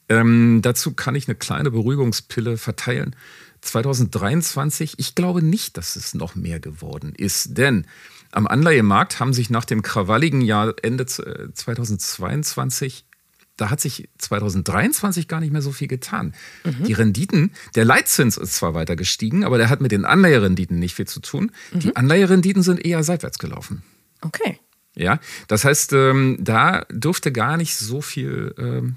Ähm, 0.09 0.61
dazu 0.61 0.93
kann 0.93 1.15
ich 1.15 1.27
eine 1.27 1.35
kleine 1.35 1.71
Beruhigungspille 1.71 2.57
verteilen. 2.57 3.15
2023, 3.61 4.93
ich 4.97 5.15
glaube 5.15 5.41
nicht, 5.41 5.77
dass 5.77 5.95
es 5.95 6.13
noch 6.13 6.35
mehr 6.35 6.59
geworden 6.59 7.13
ist, 7.15 7.57
denn 7.57 7.85
am 8.31 8.47
Anleihemarkt 8.47 9.19
haben 9.19 9.33
sich 9.33 9.49
nach 9.49 9.65
dem 9.65 9.81
krawalligen 9.81 10.41
Jahr 10.41 10.73
Ende 10.81 11.05
2022 11.05 13.05
da 13.57 13.71
hat 13.71 13.81
sich 13.81 14.07
2023 14.19 15.27
gar 15.27 15.39
nicht 15.39 15.51
mehr 15.51 15.63
so 15.63 15.71
viel 15.71 15.87
getan. 15.87 16.33
Mhm. 16.63 16.83
Die 16.85 16.93
Renditen, 16.93 17.51
der 17.75 17.85
Leitzins 17.85 18.37
ist 18.37 18.53
zwar 18.53 18.75
weiter 18.75 18.95
gestiegen, 18.95 19.43
aber 19.43 19.57
der 19.57 19.69
hat 19.69 19.81
mit 19.81 19.91
den 19.91 20.05
Anleiherenditen 20.05 20.79
nicht 20.79 20.95
viel 20.95 21.07
zu 21.07 21.19
tun. 21.19 21.51
Mhm. 21.73 21.79
Die 21.79 21.95
Anleiherenditen 21.95 22.61
sind 22.61 22.85
eher 22.85 23.03
seitwärts 23.03 23.39
gelaufen. 23.39 23.81
Okay. 24.21 24.59
Ja, 24.95 25.19
das 25.47 25.65
heißt, 25.65 25.93
ähm, 25.93 26.37
da 26.39 26.85
dürfte 26.89 27.31
gar 27.31 27.57
nicht 27.57 27.75
so 27.75 28.01
viel 28.01 28.53
ähm, 28.57 28.95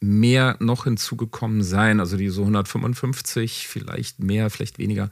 mehr 0.00 0.56
noch 0.60 0.84
hinzugekommen 0.84 1.62
sein. 1.62 2.00
Also 2.00 2.16
die 2.16 2.28
so 2.28 2.42
155, 2.42 3.68
vielleicht 3.68 4.20
mehr, 4.20 4.50
vielleicht 4.50 4.78
weniger. 4.78 5.10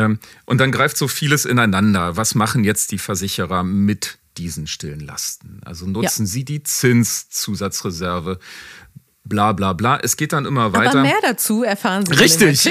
Ähm, 0.00 0.18
und 0.46 0.58
dann 0.58 0.72
greift 0.72 0.96
so 0.96 1.08
vieles 1.08 1.44
ineinander. 1.44 2.16
Was 2.16 2.34
machen 2.34 2.64
jetzt 2.64 2.90
die 2.92 2.98
Versicherer 2.98 3.62
mit 3.62 4.18
diesen 4.36 4.66
stillen 4.66 5.00
Lasten? 5.00 5.60
Also 5.64 5.86
nutzen 5.86 6.24
ja. 6.24 6.28
sie 6.30 6.44
die 6.44 6.62
Zinszusatzreserve? 6.62 8.38
Bla 9.24 9.52
bla 9.52 9.74
bla. 9.74 9.98
Es 9.98 10.16
geht 10.16 10.32
dann 10.32 10.46
immer 10.46 10.72
weiter. 10.72 10.90
Aber 10.90 11.02
mehr 11.02 11.20
dazu 11.22 11.62
erfahren 11.62 12.06
Sie 12.06 12.14
Richtig. 12.14 12.62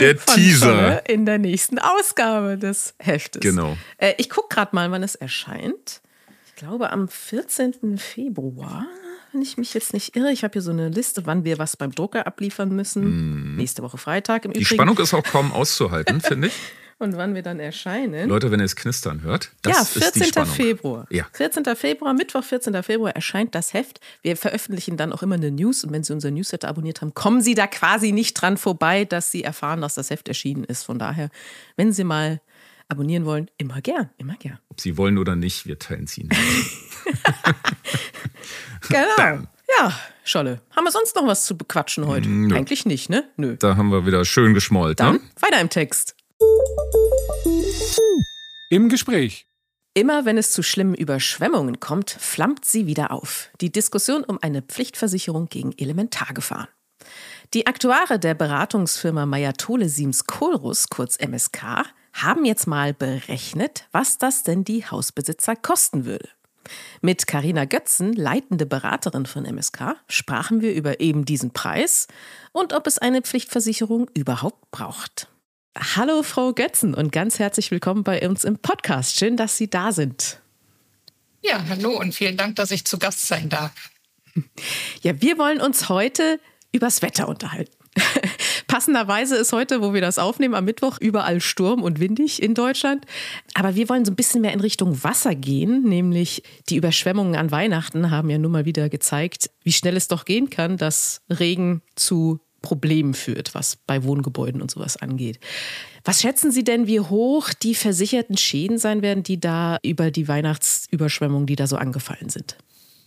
der 0.00 0.18
Von 0.18 0.34
Teaser. 0.34 1.08
In 1.08 1.24
der 1.26 1.38
nächsten 1.38 1.78
Ausgabe 1.78 2.58
des 2.58 2.94
Heftes. 2.98 3.40
Genau. 3.40 3.78
Äh, 3.98 4.14
ich 4.18 4.28
gucke 4.28 4.54
gerade 4.54 4.74
mal, 4.74 4.90
wann 4.90 5.04
es 5.04 5.14
erscheint. 5.14 6.02
Ich 6.48 6.56
glaube 6.56 6.90
am 6.90 7.08
14. 7.08 7.96
Februar 7.98 8.84
wenn 9.32 9.42
ich 9.42 9.56
mich 9.56 9.74
jetzt 9.74 9.92
nicht 9.92 10.16
irre. 10.16 10.32
Ich 10.32 10.44
habe 10.44 10.52
hier 10.52 10.62
so 10.62 10.70
eine 10.70 10.88
Liste, 10.88 11.26
wann 11.26 11.44
wir 11.44 11.58
was 11.58 11.76
beim 11.76 11.92
Drucker 11.92 12.26
abliefern 12.26 12.74
müssen. 12.74 13.54
Mm. 13.54 13.56
Nächste 13.56 13.82
Woche 13.82 13.98
Freitag 13.98 14.44
im 14.44 14.52
Die 14.52 14.60
Übrigen. 14.60 14.76
Spannung 14.76 14.98
ist 14.98 15.14
auch 15.14 15.22
kaum 15.22 15.52
auszuhalten, 15.52 16.20
finde 16.20 16.48
ich. 16.48 16.54
Und 16.98 17.16
wann 17.16 17.34
wir 17.34 17.40
dann 17.40 17.60
erscheinen. 17.60 18.28
Leute, 18.28 18.50
wenn 18.50 18.60
ihr 18.60 18.66
es 18.66 18.76
knistern 18.76 19.22
hört, 19.22 19.52
das 19.62 19.74
ja, 19.74 19.84
14. 19.84 20.02
ist 20.02 20.14
die 20.16 20.24
Spannung. 20.28 20.54
Februar. 20.54 21.06
Ja. 21.08 21.26
14. 21.32 21.64
Februar, 21.74 22.12
Mittwoch, 22.12 22.44
14. 22.44 22.82
Februar 22.82 23.16
erscheint 23.16 23.54
das 23.54 23.72
Heft. 23.72 24.00
Wir 24.20 24.36
veröffentlichen 24.36 24.98
dann 24.98 25.10
auch 25.14 25.22
immer 25.22 25.36
eine 25.36 25.50
News 25.50 25.82
und 25.82 25.92
wenn 25.94 26.04
Sie 26.04 26.12
unser 26.12 26.30
Newsletter 26.30 26.68
abonniert 26.68 27.00
haben, 27.00 27.14
kommen 27.14 27.40
Sie 27.40 27.54
da 27.54 27.66
quasi 27.66 28.12
nicht 28.12 28.34
dran 28.34 28.58
vorbei, 28.58 29.06
dass 29.06 29.30
Sie 29.30 29.42
erfahren, 29.42 29.80
dass 29.80 29.94
das 29.94 30.10
Heft 30.10 30.28
erschienen 30.28 30.64
ist. 30.64 30.82
Von 30.82 30.98
daher, 30.98 31.30
wenn 31.76 31.90
Sie 31.90 32.04
mal 32.04 32.42
abonnieren 32.90 33.24
wollen, 33.24 33.50
immer 33.56 33.80
gern, 33.80 34.10
immer 34.18 34.36
gern. 34.36 34.58
Ob 34.68 34.80
Sie 34.80 34.96
wollen 34.96 35.18
oder 35.18 35.36
nicht, 35.36 35.66
wir 35.66 35.78
teilen 35.78 36.04
es 36.04 36.18
Ihnen. 36.18 36.30
genau. 38.88 39.46
Ja, 39.78 39.92
Scholle. 40.24 40.60
Haben 40.74 40.84
wir 40.84 40.92
sonst 40.92 41.16
noch 41.16 41.26
was 41.26 41.44
zu 41.44 41.56
bequatschen 41.56 42.06
heute? 42.06 42.28
Nö. 42.28 42.54
Eigentlich 42.54 42.86
nicht, 42.86 43.10
ne? 43.10 43.28
Nö. 43.36 43.56
Da 43.56 43.76
haben 43.76 43.90
wir 43.90 44.06
wieder 44.06 44.24
schön 44.24 44.54
geschmollt. 44.54 45.00
Dann 45.00 45.14
ne? 45.14 45.20
weiter 45.40 45.60
im 45.60 45.70
Text. 45.70 46.16
Im 48.68 48.88
Gespräch. 48.88 49.46
Immer 49.94 50.24
wenn 50.24 50.38
es 50.38 50.52
zu 50.52 50.62
schlimmen 50.62 50.94
Überschwemmungen 50.94 51.80
kommt, 51.80 52.10
flammt 52.10 52.64
sie 52.64 52.86
wieder 52.86 53.10
auf. 53.10 53.50
Die 53.60 53.72
Diskussion 53.72 54.22
um 54.22 54.38
eine 54.40 54.62
Pflichtversicherung 54.62 55.48
gegen 55.48 55.72
Elementargefahren. 55.76 56.68
Die 57.52 57.66
Aktuare 57.66 58.20
der 58.20 58.34
Beratungsfirma 58.34 59.26
Mayatole 59.26 59.88
Siems 59.88 60.26
Kohlrus, 60.26 60.88
kurz 60.88 61.16
MSK, 61.16 61.84
haben 62.12 62.44
jetzt 62.44 62.66
mal 62.66 62.92
berechnet, 62.94 63.86
was 63.92 64.18
das 64.18 64.42
denn 64.42 64.64
die 64.64 64.84
Hausbesitzer 64.84 65.56
kosten 65.56 66.04
würde. 66.04 66.28
Mit 67.00 67.26
Karina 67.26 67.64
Götzen, 67.64 68.12
leitende 68.12 68.66
Beraterin 68.66 69.26
von 69.26 69.44
MSK, 69.44 69.96
sprachen 70.08 70.60
wir 70.60 70.74
über 70.74 71.00
eben 71.00 71.24
diesen 71.24 71.52
Preis 71.52 72.06
und 72.52 72.72
ob 72.72 72.86
es 72.86 72.98
eine 72.98 73.22
Pflichtversicherung 73.22 74.08
überhaupt 74.14 74.70
braucht. 74.70 75.28
Hallo 75.78 76.22
Frau 76.22 76.52
Götzen 76.52 76.94
und 76.94 77.12
ganz 77.12 77.38
herzlich 77.38 77.70
willkommen 77.70 78.04
bei 78.04 78.26
uns 78.28 78.44
im 78.44 78.58
Podcast. 78.58 79.16
Schön, 79.16 79.36
dass 79.36 79.56
Sie 79.56 79.70
da 79.70 79.92
sind. 79.92 80.40
Ja, 81.42 81.64
hallo 81.68 81.98
und 81.98 82.14
vielen 82.14 82.36
Dank, 82.36 82.56
dass 82.56 82.70
ich 82.70 82.84
zu 82.84 82.98
Gast 82.98 83.26
sein 83.26 83.48
darf. 83.48 83.72
Ja, 85.02 85.20
wir 85.20 85.38
wollen 85.38 85.60
uns 85.60 85.88
heute 85.88 86.38
übers 86.72 87.02
Wetter 87.02 87.28
unterhalten. 87.28 87.72
Passenderweise 88.70 89.34
ist 89.34 89.52
heute, 89.52 89.82
wo 89.82 89.94
wir 89.94 90.00
das 90.00 90.16
aufnehmen, 90.20 90.54
am 90.54 90.64
Mittwoch 90.64 90.98
überall 91.00 91.40
Sturm 91.40 91.82
und 91.82 91.98
windig 91.98 92.40
in 92.40 92.54
Deutschland. 92.54 93.04
Aber 93.54 93.74
wir 93.74 93.88
wollen 93.88 94.04
so 94.04 94.12
ein 94.12 94.16
bisschen 94.16 94.42
mehr 94.42 94.52
in 94.52 94.60
Richtung 94.60 95.02
Wasser 95.02 95.34
gehen, 95.34 95.82
nämlich 95.82 96.44
die 96.68 96.76
Überschwemmungen 96.76 97.34
an 97.34 97.50
Weihnachten 97.50 98.12
haben 98.12 98.30
ja 98.30 98.38
nun 98.38 98.52
mal 98.52 98.66
wieder 98.66 98.88
gezeigt, 98.88 99.50
wie 99.64 99.72
schnell 99.72 99.96
es 99.96 100.06
doch 100.06 100.24
gehen 100.24 100.50
kann, 100.50 100.76
dass 100.76 101.20
Regen 101.28 101.82
zu 101.96 102.38
Problemen 102.62 103.14
führt, 103.14 103.56
was 103.56 103.74
bei 103.74 104.04
Wohngebäuden 104.04 104.62
und 104.62 104.70
sowas 104.70 104.96
angeht. 104.96 105.40
Was 106.04 106.20
schätzen 106.20 106.52
Sie 106.52 106.62
denn, 106.62 106.86
wie 106.86 107.00
hoch 107.00 107.52
die 107.52 107.74
versicherten 107.74 108.36
Schäden 108.36 108.78
sein 108.78 109.02
werden, 109.02 109.24
die 109.24 109.40
da 109.40 109.78
über 109.82 110.12
die 110.12 110.28
Weihnachtsüberschwemmungen, 110.28 111.48
die 111.48 111.56
da 111.56 111.66
so 111.66 111.74
angefallen 111.74 112.28
sind? 112.28 112.56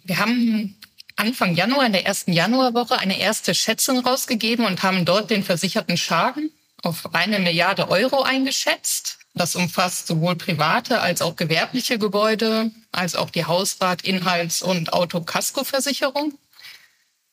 Wir 0.04 0.20
haben 0.20 0.76
Anfang 1.16 1.56
Januar, 1.56 1.86
in 1.86 1.94
der 1.94 2.06
ersten 2.06 2.34
Januarwoche, 2.34 2.98
eine 2.98 3.20
erste 3.20 3.54
Schätzung 3.54 4.00
rausgegeben 4.00 4.66
und 4.66 4.84
haben 4.84 5.06
dort 5.06 5.30
den 5.30 5.44
versicherten 5.44 5.98
Schaden 5.98 6.52
auf 6.82 7.14
eine 7.14 7.40
Milliarde 7.40 7.90
Euro 7.90 8.24
eingeschätzt. 8.24 9.20
Das 9.34 9.56
umfasst 9.56 10.08
sowohl 10.08 10.36
private 10.36 11.00
als 11.00 11.22
auch 11.22 11.36
gewerbliche 11.36 11.98
Gebäude, 11.98 12.72
als 12.92 13.16
auch 13.16 13.30
die 13.30 13.46
Hausrat-, 13.46 14.04
Inhalts- 14.04 14.62
und 14.62 14.94
Autokaskoversicherung. 14.94 16.38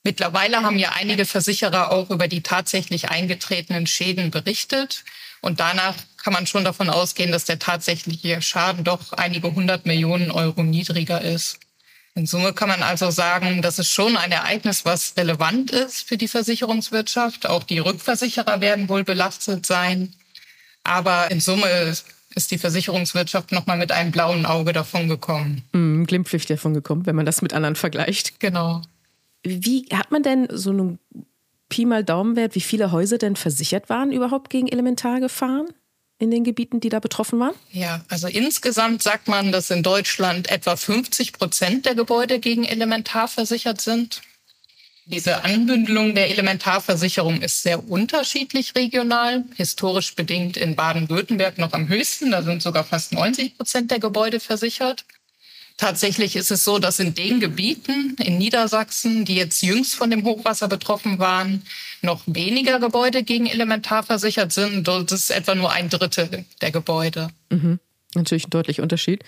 Mittlerweile 0.03 0.63
haben 0.63 0.79
ja 0.79 0.93
einige 0.93 1.27
Versicherer 1.27 1.91
auch 1.93 2.09
über 2.09 2.27
die 2.27 2.43
tatsächlich 2.43 3.11
eingetretenen 3.11 3.87
Schäden 3.87 4.31
berichtet. 4.31 5.05
Und 5.43 5.61
danach 5.61 5.95
kann 6.17 6.33
man 6.33 6.47
schon 6.47 6.65
davon 6.65 6.89
ausgehen, 6.89 7.33
dass 7.33 7.45
der 7.45 7.59
tatsächliche 7.59 8.41
Schaden 8.41 8.85
doch 8.85 9.13
einige 9.13 9.53
hundert 9.55 9.85
Millionen 9.85 10.31
Euro 10.31 10.63
niedriger 10.63 11.21
ist. 11.21 11.59
In 12.15 12.27
Summe 12.27 12.53
kann 12.53 12.69
man 12.69 12.83
also 12.83 13.11
sagen, 13.11 13.63
das 13.63 13.79
ist 13.79 13.91
schon 13.91 14.17
ein 14.17 14.33
Ereignis, 14.33 14.85
was 14.85 15.15
relevant 15.17 15.71
ist 15.71 16.09
für 16.09 16.17
die 16.17 16.29
Versicherungswirtschaft. 16.29 17.47
Auch 17.47 17.63
die 17.63 17.79
Rückversicherer 17.79 18.61
werden 18.61 18.89
wohl 18.89 19.05
belastet 19.05 19.65
sein. 19.65 20.13
Aber 20.83 21.31
in 21.31 21.41
Summe 21.41 21.69
ist 22.35 22.51
die 22.51 22.59
Versicherungswirtschaft 22.59 23.53
nochmal 23.53 23.79
mit 23.79 23.93
einem 23.93 24.11
blauen 24.11 24.47
Auge 24.47 24.73
davon 24.73 25.09
gekommen. 25.09 25.63
Mm, 25.73 26.05
glimpflich 26.05 26.47
davon 26.47 26.75
gekommen, 26.75 27.07
wenn 27.07 27.17
man 27.17 27.27
das 27.27 27.43
mit 27.43 27.53
anderen 27.53 27.77
vergleicht. 27.77 28.41
Genau. 28.41 28.83
Wie 29.43 29.87
hat 29.93 30.11
man 30.11 30.23
denn 30.23 30.49
so 30.51 30.71
einen 30.71 30.99
Pi 31.69 31.87
mal 31.87 32.05
Daumenwert, 32.05 32.55
wie 32.55 32.61
viele 32.61 32.93
Häuser 32.93 33.19
denn 33.19 33.37
versichert 33.37 33.89
waren 33.89 34.13
überhaupt 34.13 34.51
gegen 34.51 34.69
Elementargefahren? 34.69 35.69
In 36.21 36.31
den 36.31 36.45
Gebieten, 36.45 36.81
die 36.81 36.91
da 36.91 37.01
betroffen 37.01 37.41
waren? 37.41 37.55
Ja, 37.73 38.05
also 38.09 38.29
insgesamt 38.29 39.03
sagt 39.03 39.27
man, 39.27 39.51
dass 39.51 39.71
in 39.71 39.83
Deutschland 39.83 40.51
etwa 40.51 40.77
50 40.77 41.33
Prozent 41.33 41.87
der 41.87 41.95
Gebäude 41.95 42.39
gegen 42.39 42.65
Elementar 42.65 43.27
versichert 43.27 43.81
sind. 43.81 44.21
Diese 45.07 45.43
Anbündelung 45.45 46.15
der 46.15 46.31
Elementarversicherung 46.31 47.41
ist 47.41 47.63
sehr 47.63 47.89
unterschiedlich 47.89 48.77
regional. 48.77 49.45
Historisch 49.57 50.15
bedingt 50.15 50.57
in 50.57 50.77
Baden-Württemberg 50.77 51.59
noch 51.59 51.73
am 51.73 51.89
höchsten. 51.89 52.31
Da 52.31 52.43
sind 52.43 52.63
sogar 52.63 52.85
fast 52.85 53.13
90 53.13 53.57
Prozent 53.57 53.91
der 53.91 53.99
Gebäude 53.99 54.39
versichert. 54.39 55.05
Tatsächlich 55.81 56.37
ist 56.37 56.51
es 56.51 56.63
so, 56.63 56.79
dass 56.79 56.99
in 56.99 57.15
den 57.15 57.41
Gebieten 57.41 58.15
in 58.19 58.37
Niedersachsen, 58.37 59.25
die 59.25 59.35
jetzt 59.35 59.63
jüngst 59.63 59.95
von 59.95 60.11
dem 60.11 60.25
Hochwasser 60.25 60.69
betroffen 60.69 61.19
waren, 61.19 61.63
noch 62.03 62.21
weniger 62.27 62.79
Gebäude 62.79 63.23
gegen 63.23 63.47
Elementar 63.47 64.03
versichert 64.03 64.53
sind. 64.53 64.87
Das 64.87 65.11
ist 65.11 65.31
etwa 65.31 65.55
nur 65.55 65.73
ein 65.73 65.89
Drittel 65.89 66.45
der 66.61 66.71
Gebäude. 66.71 67.31
Mhm. 67.49 67.79
Natürlich 68.17 68.49
ein 68.49 68.51
deutlicher 68.51 68.83
Unterschied. 68.83 69.23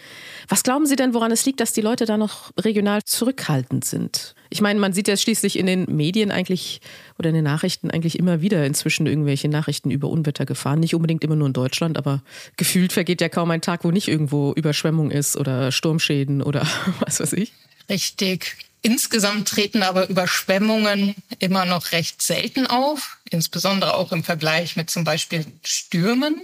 Was 0.49 0.65
glauben 0.65 0.87
Sie 0.87 0.97
denn, 0.97 1.15
woran 1.15 1.31
es 1.31 1.47
liegt, 1.47 1.61
dass 1.61 1.73
die 1.73 1.83
Leute 1.83 2.05
da 2.05 2.17
noch 2.17 2.51
regional 2.59 3.05
zurückhaltend 3.05 3.85
sind? 3.85 4.35
Ich 4.51 4.61
meine, 4.61 4.81
man 4.81 4.93
sieht 4.93 5.07
ja 5.07 5.17
schließlich 5.17 5.57
in 5.57 5.67
den 5.67 5.85
Medien 5.85 6.33
eigentlich 6.33 6.81
oder 7.17 7.29
in 7.29 7.37
den 7.37 7.45
Nachrichten 7.45 7.93
eigentlich 7.93 8.19
immer 8.19 8.41
wieder 8.41 8.67
inzwischen 8.67 9.07
irgendwelche 9.07 9.49
Nachrichten 9.49 9.93
über 9.93 10.09
Unwettergefahren. 10.09 10.81
Nicht 10.81 10.97
unbedingt 10.97 11.23
immer 11.23 11.37
nur 11.37 11.47
in 11.47 11.53
Deutschland, 11.53 11.97
aber 11.97 12.23
gefühlt 12.57 12.93
vergeht 12.93 13.21
ja 13.21 13.29
kaum 13.29 13.53
ein 13.53 13.61
Tag, 13.61 13.85
wo 13.85 13.93
nicht 13.93 14.09
irgendwo 14.09 14.53
Überschwemmung 14.53 15.13
ist 15.13 15.37
oder 15.37 15.71
Sturmschäden 15.71 16.43
oder 16.43 16.67
was 17.01 17.21
weiß 17.21 17.35
ich. 17.35 17.53
Richtig. 17.89 18.57
Insgesamt 18.83 19.49
treten 19.49 19.85
aber 19.85 20.09
Überschwemmungen 20.09 21.15
immer 21.39 21.65
noch 21.65 21.93
recht 21.93 22.21
selten 22.21 22.67
auf, 22.67 23.19
insbesondere 23.31 23.95
auch 23.95 24.11
im 24.11 24.25
Vergleich 24.25 24.75
mit 24.75 24.91
zum 24.91 25.05
Beispiel 25.05 25.47
Stürmen. 25.63 26.43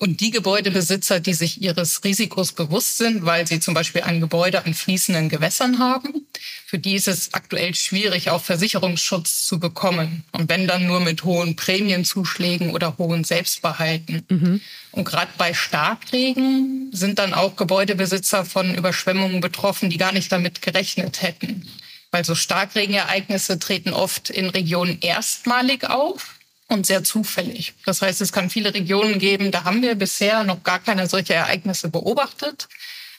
Und 0.00 0.22
die 0.22 0.30
Gebäudebesitzer, 0.30 1.20
die 1.20 1.34
sich 1.34 1.60
ihres 1.60 2.02
Risikos 2.04 2.52
bewusst 2.52 2.96
sind, 2.96 3.26
weil 3.26 3.46
sie 3.46 3.60
zum 3.60 3.74
Beispiel 3.74 4.00
ein 4.00 4.18
Gebäude 4.18 4.64
an 4.64 4.72
fließenden 4.72 5.28
Gewässern 5.28 5.78
haben, 5.78 6.26
für 6.64 6.78
die 6.78 6.94
ist 6.94 7.06
es 7.06 7.34
aktuell 7.34 7.74
schwierig, 7.74 8.30
auch 8.30 8.42
Versicherungsschutz 8.42 9.44
zu 9.46 9.60
bekommen. 9.60 10.24
Und 10.32 10.48
wenn 10.48 10.66
dann 10.66 10.86
nur 10.86 11.00
mit 11.00 11.24
hohen 11.24 11.54
Prämienzuschlägen 11.54 12.70
oder 12.70 12.96
hohen 12.96 13.24
Selbstbehalten. 13.24 14.24
Mhm. 14.30 14.60
Und 14.92 15.04
gerade 15.04 15.32
bei 15.36 15.52
Starkregen 15.52 16.88
sind 16.92 17.18
dann 17.18 17.34
auch 17.34 17.56
Gebäudebesitzer 17.56 18.46
von 18.46 18.74
Überschwemmungen 18.74 19.42
betroffen, 19.42 19.90
die 19.90 19.98
gar 19.98 20.12
nicht 20.12 20.32
damit 20.32 20.62
gerechnet 20.62 21.20
hätten. 21.20 21.68
Weil 22.10 22.24
so 22.24 22.34
Starkregenereignisse 22.34 23.58
treten 23.58 23.92
oft 23.92 24.30
in 24.30 24.48
Regionen 24.48 24.96
erstmalig 25.02 25.90
auf 25.90 26.39
und 26.70 26.86
sehr 26.86 27.04
zufällig. 27.04 27.74
Das 27.84 28.02
heißt, 28.02 28.20
es 28.20 28.32
kann 28.32 28.50
viele 28.50 28.72
Regionen 28.72 29.18
geben, 29.18 29.50
da 29.50 29.64
haben 29.64 29.82
wir 29.82 29.94
bisher 29.94 30.44
noch 30.44 30.62
gar 30.62 30.78
keine 30.78 31.08
solche 31.08 31.34
Ereignisse 31.34 31.88
beobachtet. 31.88 32.68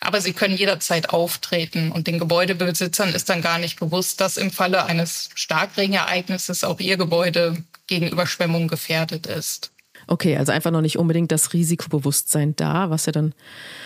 Aber 0.03 0.19
sie 0.19 0.33
können 0.33 0.57
jederzeit 0.57 1.11
auftreten 1.11 1.91
und 1.91 2.07
den 2.07 2.17
Gebäudebesitzern 2.17 3.13
ist 3.13 3.29
dann 3.29 3.43
gar 3.43 3.59
nicht 3.59 3.79
bewusst, 3.79 4.19
dass 4.19 4.37
im 4.37 4.49
Falle 4.49 4.85
eines 4.85 5.29
Starkregenereignisses 5.35 6.63
auch 6.63 6.79
ihr 6.79 6.97
Gebäude 6.97 7.63
gegen 7.85 8.07
Überschwemmung 8.07 8.67
gefährdet 8.67 9.27
ist. 9.27 9.71
Okay, 10.07 10.35
also 10.37 10.51
einfach 10.51 10.71
noch 10.71 10.81
nicht 10.81 10.97
unbedingt 10.97 11.31
das 11.31 11.53
Risikobewusstsein 11.53 12.55
da, 12.55 12.89
was 12.89 13.05
ja 13.05 13.11
dann 13.11 13.33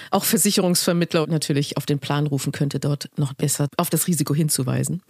auch 0.10 0.24
Versicherungsvermittler 0.24 1.28
natürlich 1.28 1.78
auf 1.78 1.86
den 1.86 2.00
Plan 2.00 2.28
rufen 2.28 2.52
könnte, 2.52 2.80
dort 2.80 3.10
noch 3.18 3.34
besser 3.34 3.68
auf 3.78 3.90
das 3.90 4.08
Risiko 4.08 4.34
hinzuweisen. 4.34 5.04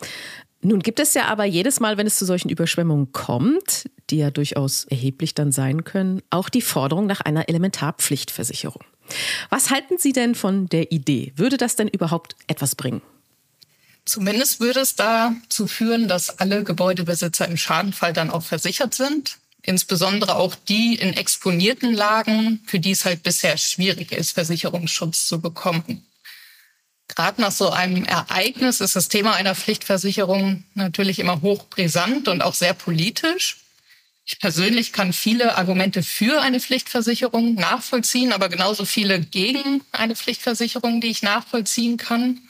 Nun 0.66 0.80
gibt 0.80 1.00
es 1.00 1.14
ja 1.14 1.26
aber 1.26 1.46
jedes 1.46 1.80
Mal, 1.80 1.98
wenn 1.98 2.08
es 2.08 2.18
zu 2.18 2.26
solchen 2.26 2.50
Überschwemmungen 2.50 3.12
kommt, 3.12 3.88
die 4.10 4.18
ja 4.18 4.32
durchaus 4.32 4.86
erheblich 4.86 5.36
dann 5.36 5.52
sein 5.52 5.84
können, 5.84 6.24
auch 6.32 6.50
die 6.50 6.62
Forderung 6.62 7.06
nach 7.06 7.22
einer 7.22 7.48
Elementarpflichtversicherung. 7.48 8.84
Was 9.52 9.70
halten 9.70 10.00
Sie 10.00 10.12
denn 10.12 10.34
von 10.34 10.68
der 10.68 10.92
Idee? 10.92 11.34
Würde 11.36 11.58
das 11.58 11.76
denn 11.76 11.88
überhaupt 11.88 12.36
etwas 12.48 12.74
bringen? 12.74 13.04
Zumindest 14.06 14.60
würde 14.60 14.80
es 14.80 14.96
dazu 14.96 15.68
führen, 15.68 16.08
dass 16.08 16.40
alle 16.40 16.64
Gebäudebesitzer 16.64 17.48
im 17.48 17.58
Schadenfall 17.58 18.14
dann 18.14 18.32
auch 18.32 18.44
versichert 18.44 18.96
sind. 18.96 19.38
Insbesondere 19.62 20.36
auch 20.36 20.56
die 20.56 20.96
in 20.96 21.14
exponierten 21.14 21.94
Lagen, 21.94 22.62
für 22.66 22.80
die 22.80 22.92
es 22.92 23.06
halt 23.06 23.22
bisher 23.22 23.58
schwierig 23.58 24.12
ist, 24.12 24.32
Versicherungsschutz 24.32 25.28
zu 25.28 25.40
bekommen. 25.40 26.06
Gerade 27.08 27.42
nach 27.42 27.52
so 27.52 27.70
einem 27.70 28.04
Ereignis 28.04 28.82
ist 28.82 28.96
das 28.96 29.10
Thema 29.10 29.34
einer 29.34 29.56
Pflichtversicherung 29.56 30.64
natürlich 30.74 31.20
immer 31.20 31.42
hochbrisant 31.42 32.28
und 32.28 32.42
auch 32.42 32.54
sehr 32.56 32.74
politisch. 32.74 33.58
Ich 34.26 34.40
persönlich 34.40 34.92
kann 34.92 35.14
viele 35.14 35.56
Argumente 35.56 36.02
für 36.02 36.42
eine 36.42 36.60
Pflichtversicherung 36.60 37.54
nachvollziehen, 37.54 38.34
aber 38.34 38.50
genauso 38.50 38.84
viele 38.84 39.20
gegen 39.20 39.82
eine 39.92 40.16
Pflichtversicherung, 40.16 41.00
die 41.00 41.12
ich 41.12 41.22
nachvollziehen 41.22 41.98
kann. 41.98 42.42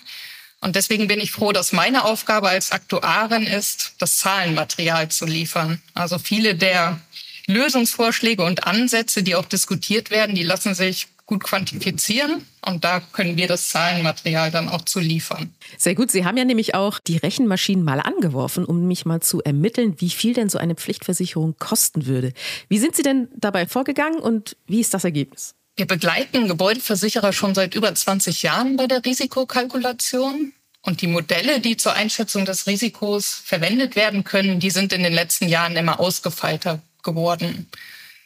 Und 0.62 0.78
deswegen 0.78 1.08
bin 1.08 1.20
ich 1.20 1.32
froh, 1.32 1.52
dass 1.52 1.74
meine 1.74 2.06
Aufgabe 2.06 2.48
als 2.48 2.72
Aktuarin 2.72 3.44
ist, 3.46 3.96
das 4.00 4.18
Zahlenmaterial 4.18 5.10
zu 5.10 5.26
liefern. 5.26 5.82
Also 5.94 6.18
viele 6.18 6.56
der 6.56 7.02
Lösungsvorschläge 7.48 8.44
und 8.44 8.66
Ansätze, 8.66 9.22
die 9.22 9.36
auch 9.36 9.46
diskutiert 9.46 10.10
werden, 10.10 10.34
die 10.34 10.44
lassen 10.44 10.74
sich 10.74 11.08
gut 11.26 11.44
quantifizieren. 11.44 12.46
Und 12.66 12.84
da 12.84 13.00
können 13.00 13.38
wir 13.38 13.48
das 13.48 13.70
Zahlenmaterial 13.70 14.52
dann 14.52 14.70
auch 14.70 14.84
zu 14.84 15.00
liefern. 15.00 15.54
Sehr 15.78 15.96
gut. 15.96 16.12
Sie 16.12 16.26
haben 16.26 16.38
ja 16.38 16.46
nämlich 16.46 16.76
auch 16.76 17.00
die 17.00 17.18
Rechenmaschinen 17.18 17.84
mal 17.84 18.00
angeworfen, 18.00 18.66
um 18.66 18.88
mich 18.88 19.06
mal 19.06 19.22
zu 19.22 19.42
ermitteln, 19.42 19.96
wie 20.00 20.10
viel 20.10 20.34
denn 20.34 20.50
so 20.50 20.58
eine 20.58 20.76
Pflichtversicherung 20.76 21.56
kosten 21.58 22.06
würde. 22.06 22.34
Wie 22.70 22.78
sind 22.78 22.96
Sie 22.96 23.04
denn 23.04 23.28
dabei 23.36 23.68
vorgegangen 23.68 24.20
und 24.20 24.56
wie 24.68 24.82
ist 24.82 24.94
das 24.94 25.04
Ergebnis? 25.04 25.56
Wir 25.78 25.88
begleiten 25.88 26.48
Gebäudeversicherer 26.48 27.34
schon 27.34 27.54
seit 27.54 27.76
über 27.76 27.94
20 27.94 28.44
Jahren 28.44 28.78
bei 28.78 28.88
der 28.88 29.04
Risikokalkulation. 29.04 30.54
Und 30.82 31.02
die 31.02 31.08
Modelle, 31.08 31.60
die 31.60 31.78
zur 31.78 31.94
Einschätzung 31.94 32.46
des 32.46 32.68
Risikos 32.68 33.42
verwendet 33.44 33.96
werden 33.96 34.24
können, 34.24 34.60
die 34.60 34.70
sind 34.70 34.94
in 34.94 35.02
den 35.02 35.14
letzten 35.14 35.48
Jahren 35.48 35.76
immer 35.76 36.00
ausgefeilter 36.00 36.80
geworden. 37.04 37.68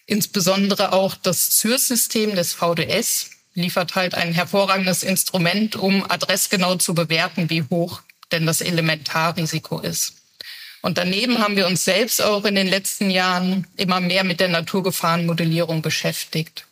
Insbesondere 0.09 0.91
auch 0.91 1.13
das 1.13 1.51
ZÜR-System 1.51 2.33
des 2.33 2.53
VDS 2.53 3.29
liefert 3.53 3.93
halt 3.93 4.15
ein 4.15 4.33
hervorragendes 4.33 5.03
Instrument, 5.03 5.75
um 5.75 6.03
adressgenau 6.09 6.77
zu 6.77 6.95
bewerten, 6.95 7.51
wie 7.51 7.61
hoch 7.69 8.01
denn 8.31 8.47
das 8.47 8.61
Elementarrisiko 8.61 9.81
ist. 9.81 10.15
Und 10.81 10.97
daneben 10.97 11.37
haben 11.37 11.55
wir 11.55 11.67
uns 11.67 11.83
selbst 11.83 12.23
auch 12.23 12.45
in 12.45 12.55
den 12.55 12.65
letzten 12.65 13.11
Jahren 13.11 13.67
immer 13.77 13.99
mehr 13.99 14.23
mit 14.23 14.39
der 14.39 14.47
Naturgefahrenmodellierung 14.47 15.83
beschäftigt. 15.83 16.65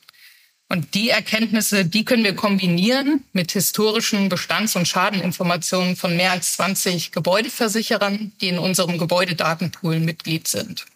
Und 0.68 0.96
die 0.96 1.12
Erkenntnisse, 1.12 1.86
die 1.86 2.06
können 2.06 2.24
wir 2.24 2.36
kombinieren 2.36 3.24
mit 3.34 3.52
historischen 3.52 4.30
Bestands- 4.30 4.76
und 4.76 4.88
Schadeninformationen 4.88 5.96
von 5.96 6.18
mehr 6.18 6.32
als 6.32 6.54
20 6.54 7.12
Gebäudeversicherern, 7.12 8.32
die 8.42 8.48
in 8.48 8.58
unserem 8.58 8.98
Gebäudedatenpool 8.98 10.00
Mitglied 10.00 10.48
sind. 10.48 10.88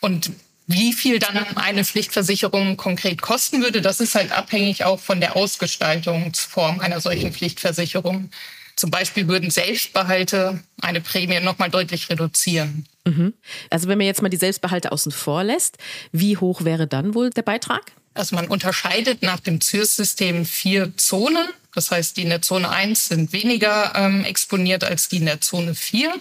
Und 0.00 0.32
wie 0.70 0.92
viel 0.92 1.18
dann 1.18 1.36
eine 1.56 1.84
Pflichtversicherung 1.84 2.76
konkret 2.76 3.22
kosten 3.22 3.60
würde, 3.60 3.80
das 3.80 3.98
ist 3.98 4.14
halt 4.14 4.30
abhängig 4.30 4.84
auch 4.84 5.00
von 5.00 5.20
der 5.20 5.34
Ausgestaltungsform 5.34 6.78
einer 6.78 7.00
solchen 7.00 7.32
Pflichtversicherung. 7.32 8.30
Zum 8.76 8.90
Beispiel 8.90 9.26
würden 9.26 9.50
Selbstbehalte 9.50 10.60
eine 10.80 11.00
Prämie 11.00 11.40
nochmal 11.40 11.70
deutlich 11.70 12.08
reduzieren. 12.08 12.86
Mhm. 13.04 13.34
Also 13.68 13.88
wenn 13.88 13.98
man 13.98 14.06
jetzt 14.06 14.22
mal 14.22 14.28
die 14.28 14.36
Selbstbehalte 14.36 14.92
außen 14.92 15.10
vor 15.10 15.42
lässt, 15.42 15.76
wie 16.12 16.36
hoch 16.36 16.64
wäre 16.64 16.86
dann 16.86 17.14
wohl 17.14 17.30
der 17.30 17.42
Beitrag? 17.42 17.92
Also 18.14 18.36
man 18.36 18.46
unterscheidet 18.46 19.22
nach 19.22 19.40
dem 19.40 19.60
ZÜRS-System 19.60 20.46
vier 20.46 20.96
Zonen. 20.96 21.48
Das 21.74 21.90
heißt, 21.90 22.16
die 22.16 22.22
in 22.22 22.28
der 22.28 22.42
Zone 22.42 22.68
1 22.68 23.08
sind 23.08 23.32
weniger 23.32 23.92
ähm, 23.96 24.24
exponiert 24.24 24.84
als 24.84 25.08
die 25.08 25.16
in 25.16 25.26
der 25.26 25.40
Zone 25.40 25.74
4. 25.74 26.14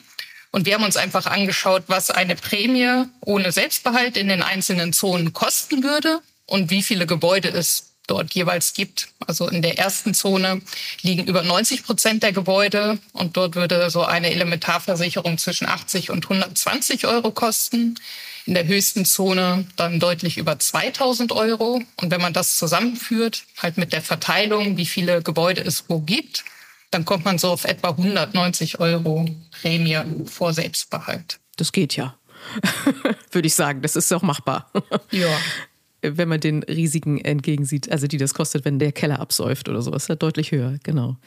Und 0.51 0.65
wir 0.65 0.73
haben 0.73 0.83
uns 0.83 0.97
einfach 0.97 1.27
angeschaut, 1.27 1.83
was 1.87 2.09
eine 2.09 2.35
Prämie 2.35 3.05
ohne 3.21 3.51
Selbstbehalt 3.51 4.17
in 4.17 4.27
den 4.27 4.41
einzelnen 4.41 4.93
Zonen 4.93 5.33
kosten 5.33 5.83
würde 5.83 6.21
und 6.45 6.71
wie 6.71 6.81
viele 6.81 7.05
Gebäude 7.05 7.49
es 7.49 7.89
dort 8.07 8.33
jeweils 8.33 8.73
gibt. 8.73 9.09
Also 9.27 9.47
in 9.47 9.61
der 9.61 9.77
ersten 9.77 10.13
Zone 10.13 10.61
liegen 11.01 11.27
über 11.27 11.43
90 11.43 11.83
Prozent 11.83 12.23
der 12.23 12.33
Gebäude 12.33 12.97
und 13.13 13.37
dort 13.37 13.55
würde 13.55 13.89
so 13.89 14.03
eine 14.03 14.31
Elementarversicherung 14.31 15.37
zwischen 15.37 15.67
80 15.67 16.09
und 16.09 16.25
120 16.25 17.05
Euro 17.05 17.31
kosten. 17.31 17.95
In 18.45 18.55
der 18.55 18.65
höchsten 18.65 19.05
Zone 19.05 19.67
dann 19.75 19.99
deutlich 19.99 20.39
über 20.39 20.57
2000 20.57 21.31
Euro. 21.33 21.83
Und 21.97 22.09
wenn 22.09 22.21
man 22.21 22.33
das 22.33 22.57
zusammenführt, 22.57 23.43
halt 23.61 23.77
mit 23.77 23.93
der 23.93 24.01
Verteilung, 24.01 24.75
wie 24.75 24.87
viele 24.87 25.21
Gebäude 25.21 25.61
es 25.61 25.83
wo 25.87 25.99
gibt, 25.99 26.45
dann 26.91 27.05
kommt 27.05 27.25
man 27.25 27.37
so 27.37 27.49
auf 27.49 27.65
etwa 27.65 27.89
190 27.89 28.79
Euro 28.79 29.25
Prämie 29.61 29.99
vor 30.25 30.53
Selbstbehalt. 30.53 31.39
Das 31.57 31.71
geht 31.71 31.95
ja, 31.95 32.15
würde 33.31 33.47
ich 33.47 33.55
sagen. 33.55 33.81
Das 33.81 33.95
ist 33.95 34.11
auch 34.13 34.21
machbar. 34.21 34.71
Ja. 35.11 35.27
Wenn 36.01 36.29
man 36.29 36.39
den 36.39 36.63
Risiken 36.63 37.17
entgegensieht, 37.19 37.91
also 37.91 38.07
die 38.07 38.15
das 38.15 38.33
kostet, 38.33 38.63
wenn 38.63 38.79
der 38.79 38.93
Keller 38.93 39.19
absäuft 39.19 39.67
oder 39.67 39.81
so, 39.81 39.91
ist 39.91 40.07
ja 40.07 40.15
deutlich 40.15 40.53
höher, 40.53 40.77
genau. 40.81 41.17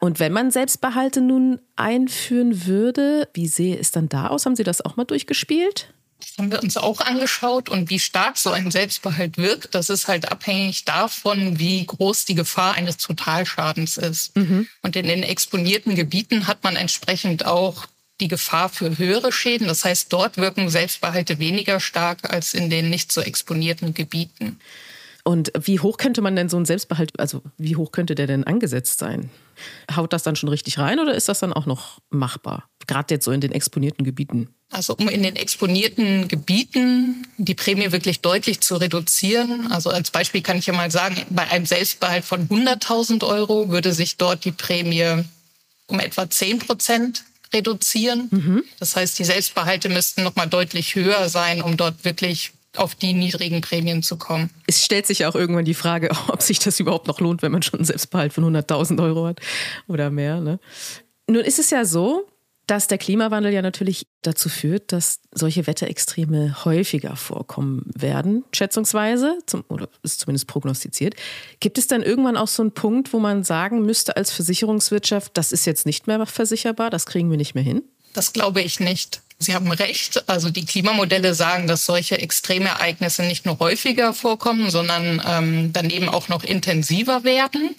Und 0.00 0.18
wenn 0.18 0.32
man 0.32 0.50
Selbstbehalte 0.50 1.20
nun 1.20 1.60
einführen 1.76 2.66
würde, 2.66 3.28
wie 3.34 3.46
sehe 3.46 3.78
es 3.78 3.92
dann 3.92 4.08
da 4.08 4.26
aus? 4.26 4.44
Haben 4.44 4.56
Sie 4.56 4.64
das 4.64 4.84
auch 4.84 4.96
mal 4.96 5.04
durchgespielt? 5.04 5.94
Das 6.22 6.38
haben 6.38 6.50
wir 6.50 6.62
uns 6.62 6.76
auch 6.76 7.00
angeschaut 7.00 7.68
und 7.68 7.90
wie 7.90 7.98
stark 7.98 8.38
so 8.38 8.50
ein 8.50 8.70
Selbstbehalt 8.70 9.36
wirkt, 9.36 9.74
das 9.74 9.90
ist 9.90 10.08
halt 10.08 10.30
abhängig 10.30 10.84
davon, 10.84 11.58
wie 11.58 11.84
groß 11.84 12.24
die 12.24 12.34
Gefahr 12.34 12.74
eines 12.74 12.96
Totalschadens 12.96 13.96
ist. 13.96 14.36
Mhm. 14.36 14.68
Und 14.82 14.96
in 14.96 15.06
den 15.06 15.22
exponierten 15.22 15.94
Gebieten 15.94 16.46
hat 16.46 16.62
man 16.64 16.76
entsprechend 16.76 17.44
auch 17.44 17.86
die 18.20 18.28
Gefahr 18.28 18.68
für 18.68 18.96
höhere 18.98 19.32
Schäden. 19.32 19.66
Das 19.66 19.84
heißt, 19.84 20.12
dort 20.12 20.36
wirken 20.36 20.70
Selbstbehalte 20.70 21.38
weniger 21.38 21.80
stark 21.80 22.32
als 22.32 22.54
in 22.54 22.70
den 22.70 22.88
nicht 22.88 23.10
so 23.10 23.20
exponierten 23.20 23.94
Gebieten. 23.94 24.60
Und 25.24 25.52
wie 25.60 25.78
hoch 25.78 25.98
könnte 25.98 26.20
man 26.20 26.34
denn 26.34 26.48
so 26.48 26.56
ein 26.56 26.64
Selbstbehalt, 26.64 27.18
also 27.20 27.42
wie 27.56 27.76
hoch 27.76 27.92
könnte 27.92 28.14
der 28.14 28.26
denn 28.26 28.44
angesetzt 28.44 28.98
sein? 28.98 29.30
Haut 29.94 30.12
das 30.12 30.24
dann 30.24 30.34
schon 30.34 30.48
richtig 30.48 30.78
rein 30.78 30.98
oder 30.98 31.14
ist 31.14 31.28
das 31.28 31.38
dann 31.38 31.52
auch 31.52 31.66
noch 31.66 32.00
machbar? 32.10 32.68
Gerade 32.88 33.14
jetzt 33.14 33.24
so 33.24 33.30
in 33.30 33.40
den 33.40 33.52
exponierten 33.52 34.04
Gebieten. 34.04 34.48
Also 34.70 34.96
um 34.96 35.08
in 35.08 35.22
den 35.22 35.36
exponierten 35.36 36.26
Gebieten 36.26 37.26
die 37.36 37.54
Prämie 37.54 37.92
wirklich 37.92 38.20
deutlich 38.20 38.60
zu 38.62 38.76
reduzieren. 38.76 39.70
Also 39.70 39.90
als 39.90 40.10
Beispiel 40.10 40.42
kann 40.42 40.58
ich 40.58 40.66
ja 40.66 40.72
mal 40.72 40.90
sagen, 40.90 41.16
bei 41.30 41.48
einem 41.50 41.66
Selbstbehalt 41.66 42.24
von 42.24 42.48
100.000 42.48 43.24
Euro 43.24 43.68
würde 43.68 43.92
sich 43.92 44.16
dort 44.16 44.44
die 44.44 44.52
Prämie 44.52 45.24
um 45.86 46.00
etwa 46.00 46.28
10 46.28 46.60
Prozent 46.60 47.24
reduzieren. 47.52 48.28
Mhm. 48.30 48.64
Das 48.80 48.96
heißt, 48.96 49.18
die 49.18 49.24
Selbstbehalte 49.24 49.88
müssten 49.88 50.22
noch 50.24 50.34
mal 50.34 50.46
deutlich 50.46 50.94
höher 50.94 51.28
sein, 51.28 51.62
um 51.62 51.76
dort 51.76 52.04
wirklich 52.04 52.52
auf 52.76 52.94
die 52.94 53.12
niedrigen 53.12 53.60
Prämien 53.60 54.02
zu 54.02 54.16
kommen. 54.16 54.50
Es 54.66 54.84
stellt 54.84 55.06
sich 55.06 55.20
ja 55.20 55.28
auch 55.28 55.34
irgendwann 55.34 55.64
die 55.64 55.74
Frage, 55.74 56.10
ob 56.28 56.42
sich 56.42 56.58
das 56.58 56.80
überhaupt 56.80 57.06
noch 57.06 57.20
lohnt, 57.20 57.42
wenn 57.42 57.52
man 57.52 57.62
schon 57.62 57.80
einen 57.80 57.84
Selbstbehalt 57.84 58.32
von 58.32 58.44
100.000 58.44 59.02
Euro 59.02 59.26
hat 59.26 59.40
oder 59.88 60.10
mehr. 60.10 60.40
Ne? 60.40 60.58
Nun 61.28 61.44
ist 61.44 61.58
es 61.58 61.70
ja 61.70 61.84
so, 61.84 62.26
dass 62.66 62.86
der 62.86 62.98
Klimawandel 62.98 63.52
ja 63.52 63.60
natürlich 63.60 64.06
dazu 64.22 64.48
führt, 64.48 64.92
dass 64.92 65.20
solche 65.32 65.66
Wetterextreme 65.66 66.64
häufiger 66.64 67.16
vorkommen 67.16 67.90
werden, 67.94 68.44
schätzungsweise, 68.52 69.38
zum, 69.46 69.64
oder 69.68 69.88
ist 70.02 70.20
zumindest 70.20 70.46
prognostiziert. 70.46 71.14
Gibt 71.60 71.76
es 71.76 71.88
dann 71.88 72.02
irgendwann 72.02 72.36
auch 72.36 72.48
so 72.48 72.62
einen 72.62 72.72
Punkt, 72.72 73.12
wo 73.12 73.18
man 73.18 73.42
sagen 73.42 73.82
müsste 73.82 74.16
als 74.16 74.30
Versicherungswirtschaft, 74.30 75.36
das 75.36 75.52
ist 75.52 75.66
jetzt 75.66 75.86
nicht 75.86 76.06
mehr 76.06 76.24
versicherbar, 76.24 76.88
das 76.88 77.06
kriegen 77.06 77.30
wir 77.30 77.36
nicht 77.36 77.54
mehr 77.54 77.64
hin? 77.64 77.82
Das 78.14 78.32
glaube 78.32 78.62
ich 78.62 78.78
nicht. 78.78 79.22
Sie 79.42 79.54
haben 79.54 79.70
recht. 79.70 80.28
Also 80.28 80.50
die 80.50 80.64
Klimamodelle 80.64 81.34
sagen, 81.34 81.66
dass 81.66 81.86
solche 81.86 82.18
Extremereignisse 82.18 83.22
nicht 83.22 83.44
nur 83.44 83.58
häufiger 83.58 84.14
vorkommen, 84.14 84.70
sondern 84.70 85.22
ähm, 85.26 85.72
daneben 85.72 86.08
auch 86.08 86.28
noch 86.28 86.44
intensiver 86.44 87.24
werden. 87.24 87.74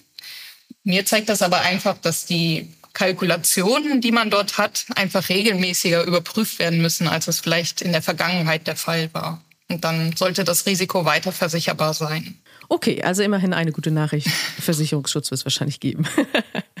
Mir 0.84 1.06
zeigt 1.06 1.28
das 1.28 1.42
aber 1.42 1.60
einfach, 1.62 1.96
dass 1.98 2.26
die 2.26 2.68
Kalkulationen, 2.92 4.00
die 4.00 4.12
man 4.12 4.30
dort 4.30 4.56
hat, 4.56 4.86
einfach 4.94 5.28
regelmäßiger 5.28 6.04
überprüft 6.04 6.58
werden 6.58 6.80
müssen, 6.80 7.08
als 7.08 7.26
es 7.26 7.40
vielleicht 7.40 7.82
in 7.82 7.92
der 7.92 8.02
Vergangenheit 8.02 8.66
der 8.66 8.76
Fall 8.76 9.08
war. 9.12 9.42
Und 9.68 9.82
dann 9.82 10.14
sollte 10.16 10.44
das 10.44 10.66
Risiko 10.66 11.04
weiter 11.04 11.32
versicherbar 11.32 11.94
sein. 11.94 12.38
Okay, 12.68 13.02
also 13.02 13.22
immerhin 13.22 13.52
eine 13.52 13.72
gute 13.72 13.90
Nachricht. 13.90 14.28
Versicherungsschutz 14.60 15.30
wird 15.30 15.40
es 15.40 15.44
wahrscheinlich 15.44 15.80
geben. 15.80 16.06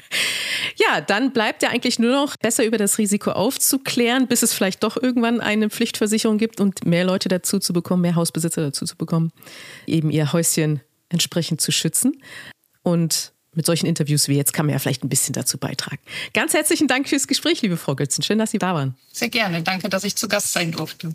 ja, 0.76 1.00
dann 1.00 1.32
bleibt 1.32 1.62
ja 1.62 1.70
eigentlich 1.70 1.98
nur 1.98 2.12
noch 2.12 2.36
besser 2.36 2.64
über 2.64 2.78
das 2.78 2.98
Risiko 2.98 3.30
aufzuklären, 3.30 4.26
bis 4.26 4.42
es 4.42 4.52
vielleicht 4.52 4.82
doch 4.82 4.96
irgendwann 4.96 5.40
eine 5.40 5.70
Pflichtversicherung 5.70 6.38
gibt 6.38 6.60
und 6.60 6.84
mehr 6.84 7.04
Leute 7.04 7.28
dazu 7.28 7.58
zu 7.58 7.72
bekommen, 7.72 8.02
mehr 8.02 8.14
Hausbesitzer 8.14 8.62
dazu 8.62 8.84
zu 8.84 8.96
bekommen, 8.96 9.32
eben 9.86 10.10
ihr 10.10 10.32
Häuschen 10.32 10.80
entsprechend 11.08 11.60
zu 11.60 11.72
schützen. 11.72 12.22
Und 12.82 13.32
mit 13.54 13.66
solchen 13.66 13.86
Interviews 13.86 14.28
wie 14.28 14.36
jetzt 14.36 14.52
kann 14.52 14.66
man 14.66 14.72
ja 14.72 14.78
vielleicht 14.78 15.04
ein 15.04 15.08
bisschen 15.08 15.32
dazu 15.32 15.58
beitragen. 15.58 16.00
Ganz 16.32 16.54
herzlichen 16.54 16.88
Dank 16.88 17.08
fürs 17.08 17.28
Gespräch, 17.28 17.62
liebe 17.62 17.76
Frau 17.76 17.94
Götzen. 17.94 18.22
Schön, 18.22 18.38
dass 18.38 18.50
Sie 18.50 18.58
da 18.58 18.74
waren. 18.74 18.96
Sehr 19.12 19.28
gerne. 19.28 19.62
Danke, 19.62 19.88
dass 19.88 20.04
ich 20.04 20.16
zu 20.16 20.28
Gast 20.28 20.52
sein 20.52 20.72
durfte. 20.72 21.14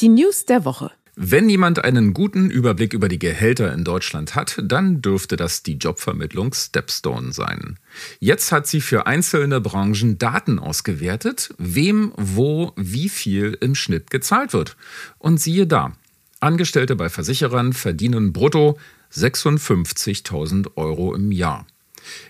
Die 0.00 0.08
News 0.08 0.44
der 0.44 0.64
Woche. 0.64 0.90
Wenn 1.14 1.50
jemand 1.50 1.84
einen 1.84 2.14
guten 2.14 2.50
Überblick 2.50 2.94
über 2.94 3.06
die 3.06 3.18
Gehälter 3.18 3.74
in 3.74 3.84
Deutschland 3.84 4.34
hat, 4.34 4.58
dann 4.62 5.02
dürfte 5.02 5.36
das 5.36 5.62
die 5.62 5.74
Jobvermittlung 5.74 6.54
Stepstone 6.54 7.32
sein. 7.32 7.78
Jetzt 8.18 8.50
hat 8.50 8.66
sie 8.66 8.80
für 8.80 9.06
einzelne 9.06 9.60
Branchen 9.60 10.16
Daten 10.16 10.58
ausgewertet, 10.58 11.54
wem, 11.58 12.12
wo, 12.16 12.72
wie 12.76 13.10
viel 13.10 13.58
im 13.60 13.74
Schnitt 13.74 14.10
gezahlt 14.10 14.54
wird. 14.54 14.76
Und 15.18 15.38
siehe 15.38 15.66
da, 15.66 15.92
Angestellte 16.40 16.96
bei 16.96 17.10
Versicherern 17.10 17.74
verdienen 17.74 18.32
brutto 18.32 18.78
56.000 19.12 20.76
Euro 20.76 21.14
im 21.14 21.30
Jahr. 21.30 21.66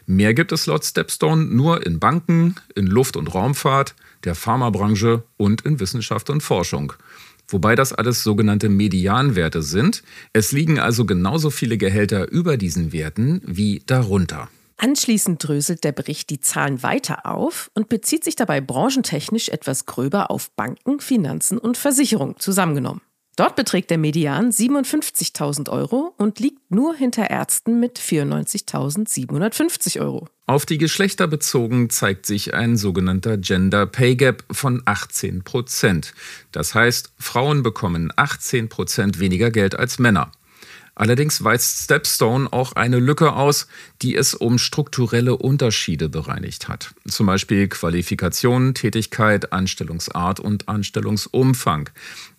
Mehr 0.07 0.35
gibt 0.35 0.51
es 0.51 0.67
laut 0.67 0.85
Stepstone 0.85 1.45
nur 1.45 1.87
in 1.87 2.01
Banken, 2.01 2.57
in 2.75 2.87
Luft- 2.87 3.17
und 3.17 3.33
Raumfahrt, 3.33 3.95
der 4.25 4.35
Pharmabranche 4.35 5.23
und 5.37 5.63
in 5.63 5.81
Wissenschaft 5.81 6.31
und 6.31 6.43
Forschung. 6.43 6.93
Wobei 7.49 7.75
das 7.75 7.93
alles 7.93 8.23
sogenannte 8.23 8.69
Medianwerte 8.69 9.63
sind. 9.63 10.03
Es 10.33 10.53
liegen 10.53 10.79
also 10.79 11.05
genauso 11.05 11.51
viele 11.51 11.77
Gehälter 11.77 12.31
über 12.31 12.57
diesen 12.57 12.93
Werten 12.93 13.43
wie 13.45 13.83
darunter. 13.87 14.49
Anschließend 14.79 15.47
dröselt 15.47 15.85
der 15.85 15.93
Bericht 15.93 16.31
die 16.31 16.41
Zahlen 16.41 16.83
weiter 16.83 17.27
auf 17.27 17.71
und 17.75 17.89
bezieht 17.89 18.25
sich 18.25 18.35
dabei 18.35 18.61
branchentechnisch 18.61 19.49
etwas 19.49 19.87
gröber 19.87 20.31
auf 20.31 20.51
Banken, 20.57 20.99
Finanzen 20.99 21.59
und 21.59 21.77
Versicherung 21.77 22.39
zusammengenommen. 22.39 23.01
Dort 23.37 23.57
beträgt 23.57 23.91
der 23.91 23.97
Median 23.97 24.51
57.000 24.51 25.71
Euro 25.71 26.13
und 26.19 26.39
liegt 26.39 26.71
nur 26.71 26.95
hinter 26.95 27.31
Ärzten 27.31 27.81
mit 27.81 27.99
94.750 27.99 30.01
Euro. 30.01 30.29
Auf 30.47 30.67
die 30.67 30.77
Geschlechter 30.77 31.27
bezogen 31.27 31.89
zeigt 31.89 32.27
sich 32.27 32.53
ein 32.53 32.77
sogenannter 32.77 33.39
Gender 33.39 33.87
Pay 33.87 34.17
Gap 34.17 34.45
von 34.51 34.83
18 34.85 35.45
Prozent. 35.45 36.13
Das 36.53 36.75
heißt, 36.75 37.15
Frauen 37.19 37.63
bekommen 37.63 38.13
18 38.17 38.69
Prozent 38.69 39.19
weniger 39.19 39.51
Geld 39.51 39.79
als 39.79 39.99
Männer. 39.99 40.31
Allerdings 41.03 41.43
weist 41.43 41.83
Stepstone 41.83 42.53
auch 42.53 42.75
eine 42.75 43.01
Lücke 43.01 43.33
aus, 43.33 43.67
die 44.03 44.15
es 44.15 44.37
um 44.37 44.57
strukturelle 44.57 45.37
Unterschiede 45.37 46.09
bereinigt 46.09 46.69
hat. 46.69 46.95
Zum 47.09 47.27
Beispiel 47.27 47.67
Qualifikation, 47.67 48.73
Tätigkeit, 48.73 49.53
Anstellungsart 49.53 50.39
und 50.39 50.69
Anstellungsumfang. 50.69 51.91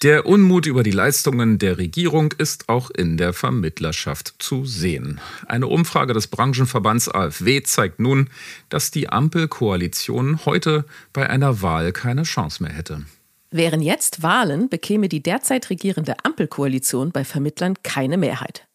Der 0.07 0.25
Unmut 0.25 0.65
über 0.67 0.83
die 0.83 0.91
Leistungen 0.91 1.59
der 1.59 1.77
Regierung 1.77 2.31
ist 2.37 2.69
auch 2.69 2.89
in 2.89 3.17
der 3.17 3.33
Vermittlerschaft 3.33 4.35
zu 4.39 4.63
sehen. 4.63 5.19
Eine 5.47 5.67
Umfrage 5.67 6.13
des 6.13 6.27
Branchenverbands 6.27 7.09
AfW 7.09 7.61
zeigt 7.63 7.99
nun, 7.99 8.29
dass 8.69 8.89
die 8.89 9.09
Ampelkoalition 9.09 10.45
heute 10.45 10.85
bei 11.11 11.29
einer 11.29 11.61
Wahl 11.61 11.91
keine 11.91 12.23
Chance 12.23 12.63
mehr 12.63 12.71
hätte. 12.71 13.03
Wären 13.51 13.81
jetzt 13.81 14.23
Wahlen, 14.23 14.69
bekäme 14.69 15.09
die 15.09 15.21
derzeit 15.21 15.69
regierende 15.69 16.15
Ampelkoalition 16.23 17.11
bei 17.11 17.25
Vermittlern 17.25 17.73
keine 17.83 18.15
Mehrheit. 18.15 18.65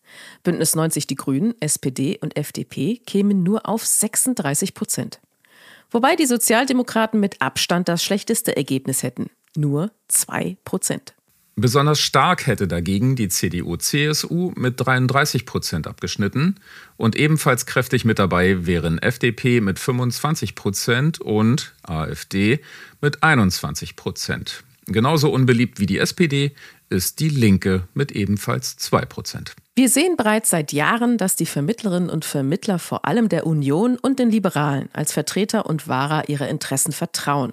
Bündnis 0.42 0.74
90 0.74 1.06
Die 1.06 1.14
Grünen, 1.14 1.54
SPD 1.60 2.18
und 2.20 2.36
FDP 2.36 3.00
kämen 3.06 3.42
nur 3.42 3.66
auf 3.66 3.86
36 3.86 4.74
Prozent. 4.74 5.18
Wobei 5.90 6.14
die 6.14 6.26
Sozialdemokraten 6.26 7.18
mit 7.18 7.40
Abstand 7.40 7.88
das 7.88 8.04
schlechteste 8.04 8.54
Ergebnis 8.54 9.02
hätten 9.02 9.30
nur 9.56 9.92
2 10.08 10.58
Prozent. 10.66 11.14
Besonders 11.54 12.00
stark 12.00 12.46
hätte 12.46 12.66
dagegen 12.66 13.14
die 13.14 13.28
CDU-CSU 13.28 14.52
mit 14.56 14.74
33 14.78 15.44
Prozent 15.44 15.86
abgeschnitten 15.86 16.56
und 16.96 17.14
ebenfalls 17.14 17.66
kräftig 17.66 18.06
mit 18.06 18.18
dabei 18.18 18.66
wären 18.66 18.98
FDP 18.98 19.60
mit 19.60 19.78
25 19.78 20.54
Prozent 20.54 21.20
und 21.20 21.74
AfD 21.82 22.60
mit 23.02 23.22
21 23.22 23.96
Prozent. 23.96 24.64
Genauso 24.86 25.30
unbeliebt 25.30 25.78
wie 25.78 25.86
die 25.86 25.98
SPD 25.98 26.52
ist 26.88 27.20
die 27.20 27.28
Linke 27.28 27.86
mit 27.92 28.12
ebenfalls 28.12 28.76
2 28.78 29.04
Prozent. 29.04 29.54
Wir 29.76 29.88
sehen 29.88 30.16
bereits 30.16 30.50
seit 30.50 30.72
Jahren, 30.72 31.18
dass 31.18 31.36
die 31.36 31.46
Vermittlerinnen 31.46 32.10
und 32.10 32.24
Vermittler 32.24 32.78
vor 32.78 33.04
allem 33.04 33.28
der 33.28 33.46
Union 33.46 33.98
und 33.98 34.18
den 34.18 34.30
Liberalen 34.30 34.88
als 34.92 35.12
Vertreter 35.12 35.66
und 35.66 35.86
Wahrer 35.86 36.28
ihrer 36.28 36.48
Interessen 36.48 36.92
vertrauen 36.92 37.52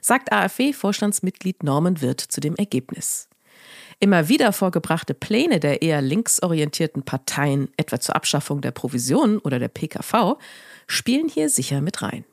sagt 0.00 0.32
AfW-Vorstandsmitglied 0.32 1.62
Norman 1.62 2.00
Wirth 2.00 2.20
zu 2.20 2.40
dem 2.40 2.56
Ergebnis. 2.56 3.29
Immer 4.02 4.28
wieder 4.28 4.54
vorgebrachte 4.54 5.12
Pläne 5.12 5.60
der 5.60 5.82
eher 5.82 6.00
linksorientierten 6.00 7.02
Parteien, 7.02 7.68
etwa 7.76 8.00
zur 8.00 8.16
Abschaffung 8.16 8.62
der 8.62 8.70
Provisionen 8.70 9.38
oder 9.38 9.58
der 9.58 9.68
PKV, 9.68 10.38
spielen 10.86 11.28
hier 11.28 11.50
sicher 11.50 11.82
mit 11.82 12.00
rein. 12.00 12.24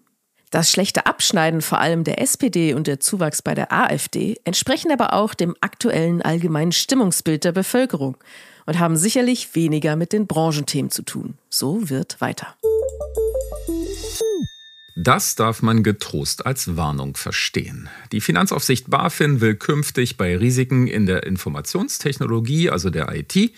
Das 0.50 0.72
schlechte 0.72 1.06
Abschneiden 1.06 1.62
vor 1.62 1.82
allem 1.82 2.06
der 2.06 2.22
SPD 2.22 2.74
und 2.74 2.88
der 2.88 3.02
Zuwachs 3.02 3.42
bei 3.42 3.54
der 3.54 3.74
AfD 3.74 4.38
entsprechen 4.46 4.92
aber 4.94 5.12
auch 5.12 5.34
dem 5.34 5.58
aktuellen 5.60 6.22
allgemeinen 6.22 6.72
Stimmungsbild 6.72 7.44
der 7.44 7.52
Bevölkerung 7.52 8.16
und 8.66 8.80
haben 8.80 8.96
sicherlich 8.96 9.54
weniger 9.54 9.98
mit 9.98 10.14
den 10.14 10.26
Branchenthemen 10.26 10.90
zu 10.90 11.02
tun. 11.02 11.38
So 11.50 11.90
wird 11.90 12.22
weiter. 12.22 12.56
Das 15.00 15.36
darf 15.36 15.62
man 15.62 15.84
getrost 15.84 16.48
als 16.48 16.76
Warnung 16.76 17.16
verstehen. 17.16 17.88
Die 18.12 18.20
Finanzaufsicht 18.20 18.90
BaFin 18.90 19.42
will 19.42 19.54
künftig 19.54 20.18
bei 20.18 20.36
Risiken 20.36 20.88
in 20.88 21.06
der 21.06 21.22
Informationstechnologie, 21.22 22.72
also 22.72 22.90
der 22.90 23.14
IT, 23.16 23.52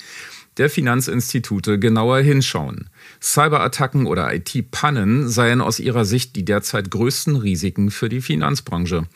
der 0.58 0.70
Finanzinstitute 0.70 1.80
genauer 1.80 2.20
hinschauen. 2.20 2.90
Cyberattacken 3.22 4.06
oder 4.06 4.34
IT-Pannen 4.36 5.30
seien 5.30 5.62
aus 5.62 5.80
ihrer 5.80 6.04
Sicht 6.04 6.36
die 6.36 6.44
derzeit 6.44 6.92
größten 6.92 7.38
Risiken 7.38 7.90
für 7.90 8.10
die 8.10 8.20
Finanzbranche. 8.20 9.08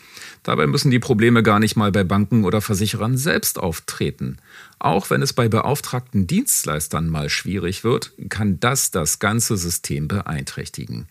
Dabei 0.44 0.68
müssen 0.68 0.92
die 0.92 1.00
Probleme 1.00 1.42
gar 1.42 1.60
nicht 1.60 1.78
mal 1.78 1.92
bei 1.92 2.04
Banken 2.04 2.44
oder 2.44 2.60
Versicherern 2.62 3.18
selbst 3.18 3.58
auftreten. 3.58 4.38
Auch 4.78 5.10
wenn 5.10 5.22
es 5.22 5.32
bei 5.32 5.48
beauftragten 5.48 6.28
Dienstleistern 6.28 7.08
mal 7.08 7.30
schwierig 7.30 7.86
wird, 7.86 8.12
kann 8.30 8.60
das 8.60 8.92
das 8.92 9.20
ganze 9.20 9.56
System 9.56 10.10
beeinträchtigen. 10.10 11.08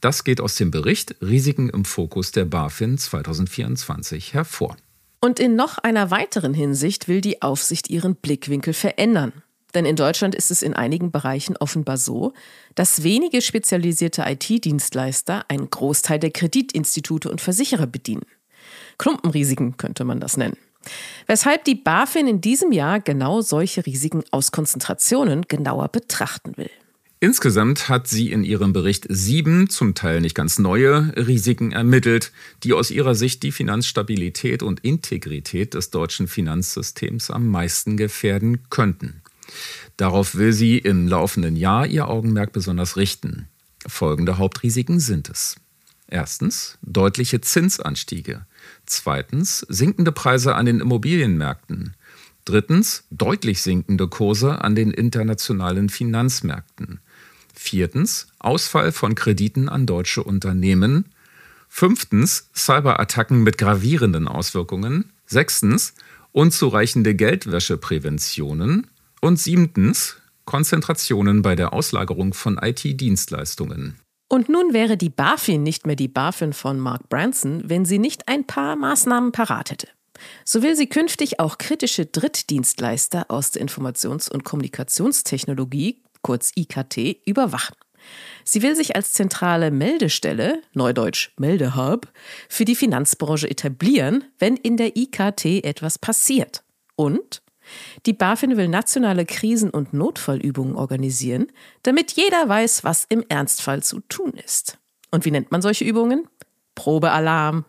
Das 0.00 0.22
geht 0.22 0.40
aus 0.40 0.54
dem 0.54 0.70
Bericht 0.70 1.16
Risiken 1.20 1.68
im 1.68 1.84
Fokus 1.84 2.30
der 2.30 2.44
BaFin 2.44 2.96
2024 2.96 4.34
hervor. 4.34 4.76
Und 5.20 5.40
in 5.40 5.56
noch 5.56 5.78
einer 5.78 6.12
weiteren 6.12 6.54
Hinsicht 6.54 7.08
will 7.08 7.20
die 7.20 7.42
Aufsicht 7.42 7.90
ihren 7.90 8.14
Blickwinkel 8.14 8.72
verändern. 8.72 9.32
Denn 9.74 9.84
in 9.84 9.96
Deutschland 9.96 10.34
ist 10.34 10.50
es 10.50 10.62
in 10.62 10.74
einigen 10.74 11.10
Bereichen 11.10 11.56
offenbar 11.56 11.98
so, 11.98 12.32
dass 12.76 13.02
wenige 13.02 13.42
spezialisierte 13.42 14.22
IT-Dienstleister 14.26 15.44
einen 15.48 15.68
Großteil 15.68 16.18
der 16.18 16.30
Kreditinstitute 16.30 17.28
und 17.30 17.40
Versicherer 17.40 17.86
bedienen. 17.86 18.24
Klumpenrisiken 18.98 19.76
könnte 19.76 20.04
man 20.04 20.20
das 20.20 20.36
nennen. 20.36 20.56
Weshalb 21.26 21.64
die 21.64 21.74
BaFin 21.74 22.28
in 22.28 22.40
diesem 22.40 22.72
Jahr 22.72 23.00
genau 23.00 23.40
solche 23.40 23.84
Risiken 23.84 24.22
aus 24.30 24.52
Konzentrationen 24.52 25.42
genauer 25.48 25.88
betrachten 25.88 26.56
will. 26.56 26.70
Insgesamt 27.18 27.88
hat 27.88 28.08
sie 28.08 28.30
in 28.30 28.44
ihrem 28.44 28.74
Bericht 28.74 29.06
sieben, 29.08 29.70
zum 29.70 29.94
Teil 29.94 30.20
nicht 30.20 30.34
ganz 30.34 30.58
neue, 30.58 31.14
Risiken 31.16 31.72
ermittelt, 31.72 32.30
die 32.62 32.74
aus 32.74 32.90
ihrer 32.90 33.14
Sicht 33.14 33.42
die 33.42 33.52
Finanzstabilität 33.52 34.62
und 34.62 34.80
Integrität 34.80 35.72
des 35.72 35.90
deutschen 35.90 36.28
Finanzsystems 36.28 37.30
am 37.30 37.48
meisten 37.48 37.96
gefährden 37.96 38.68
könnten. 38.68 39.22
Darauf 39.96 40.34
will 40.34 40.52
sie 40.52 40.76
im 40.76 41.08
laufenden 41.08 41.56
Jahr 41.56 41.86
ihr 41.86 42.08
Augenmerk 42.08 42.52
besonders 42.52 42.98
richten. 42.98 43.48
Folgende 43.86 44.36
Hauptrisiken 44.36 45.00
sind 45.00 45.30
es. 45.30 45.56
Erstens 46.08 46.76
deutliche 46.82 47.40
Zinsanstiege. 47.40 48.46
Zweitens 48.86 49.60
sinkende 49.68 50.12
Preise 50.12 50.54
an 50.54 50.66
den 50.66 50.80
Immobilienmärkten. 50.80 51.94
Drittens 52.44 53.04
deutlich 53.10 53.60
sinkende 53.60 54.06
Kurse 54.06 54.62
an 54.62 54.76
den 54.76 54.92
internationalen 54.92 55.88
Finanzmärkten. 55.88 57.00
Viertens 57.52 58.28
Ausfall 58.38 58.92
von 58.92 59.16
Krediten 59.16 59.68
an 59.68 59.86
deutsche 59.86 60.22
Unternehmen. 60.22 61.06
Fünftens 61.68 62.48
Cyberattacken 62.54 63.42
mit 63.42 63.58
gravierenden 63.58 64.28
Auswirkungen. 64.28 65.12
Sechstens 65.26 65.94
unzureichende 66.30 67.16
Geldwäschepräventionen. 67.16 68.86
Und 69.20 69.40
siebtens, 69.40 70.18
Konzentrationen 70.44 71.42
bei 71.42 71.56
der 71.56 71.72
Auslagerung 71.72 72.32
von 72.32 72.60
IT-Dienstleistungen. 72.62 73.96
Und 74.28 74.48
nun 74.48 74.72
wäre 74.72 74.96
die 74.96 75.10
BaFin 75.10 75.62
nicht 75.62 75.86
mehr 75.86 75.96
die 75.96 76.08
BaFin 76.08 76.52
von 76.52 76.80
Mark 76.80 77.08
Branson, 77.08 77.62
wenn 77.64 77.84
sie 77.84 77.98
nicht 77.98 78.28
ein 78.28 78.46
paar 78.46 78.74
Maßnahmen 78.76 79.32
parat 79.32 79.70
hätte. 79.70 79.88
So 80.44 80.62
will 80.62 80.74
sie 80.76 80.88
künftig 80.88 81.38
auch 81.40 81.58
kritische 81.58 82.06
Drittdienstleister 82.06 83.26
aus 83.28 83.50
der 83.50 83.62
Informations- 83.62 84.30
und 84.30 84.44
Kommunikationstechnologie, 84.44 86.02
kurz 86.22 86.52
IKT, 86.56 87.20
überwachen. 87.26 87.76
Sie 88.44 88.62
will 88.62 88.76
sich 88.76 88.94
als 88.96 89.12
zentrale 89.12 89.70
Meldestelle, 89.70 90.62
neudeutsch 90.74 91.32
Meldehub, 91.38 92.08
für 92.48 92.64
die 92.64 92.76
Finanzbranche 92.76 93.50
etablieren, 93.50 94.24
wenn 94.38 94.56
in 94.56 94.76
der 94.76 94.96
IKT 94.96 95.64
etwas 95.64 95.98
passiert. 95.98 96.62
Und 96.94 97.42
die 98.06 98.12
BaFin 98.12 98.56
will 98.56 98.68
nationale 98.68 99.26
Krisen- 99.26 99.70
und 99.70 99.92
Notfallübungen 99.92 100.76
organisieren, 100.76 101.46
damit 101.82 102.12
jeder 102.12 102.48
weiß, 102.48 102.84
was 102.84 103.06
im 103.08 103.24
Ernstfall 103.28 103.82
zu 103.82 104.00
tun 104.08 104.32
ist. 104.44 104.78
Und 105.10 105.24
wie 105.24 105.30
nennt 105.30 105.50
man 105.50 105.62
solche 105.62 105.84
Übungen? 105.84 106.28
Probealarm. 106.74 107.64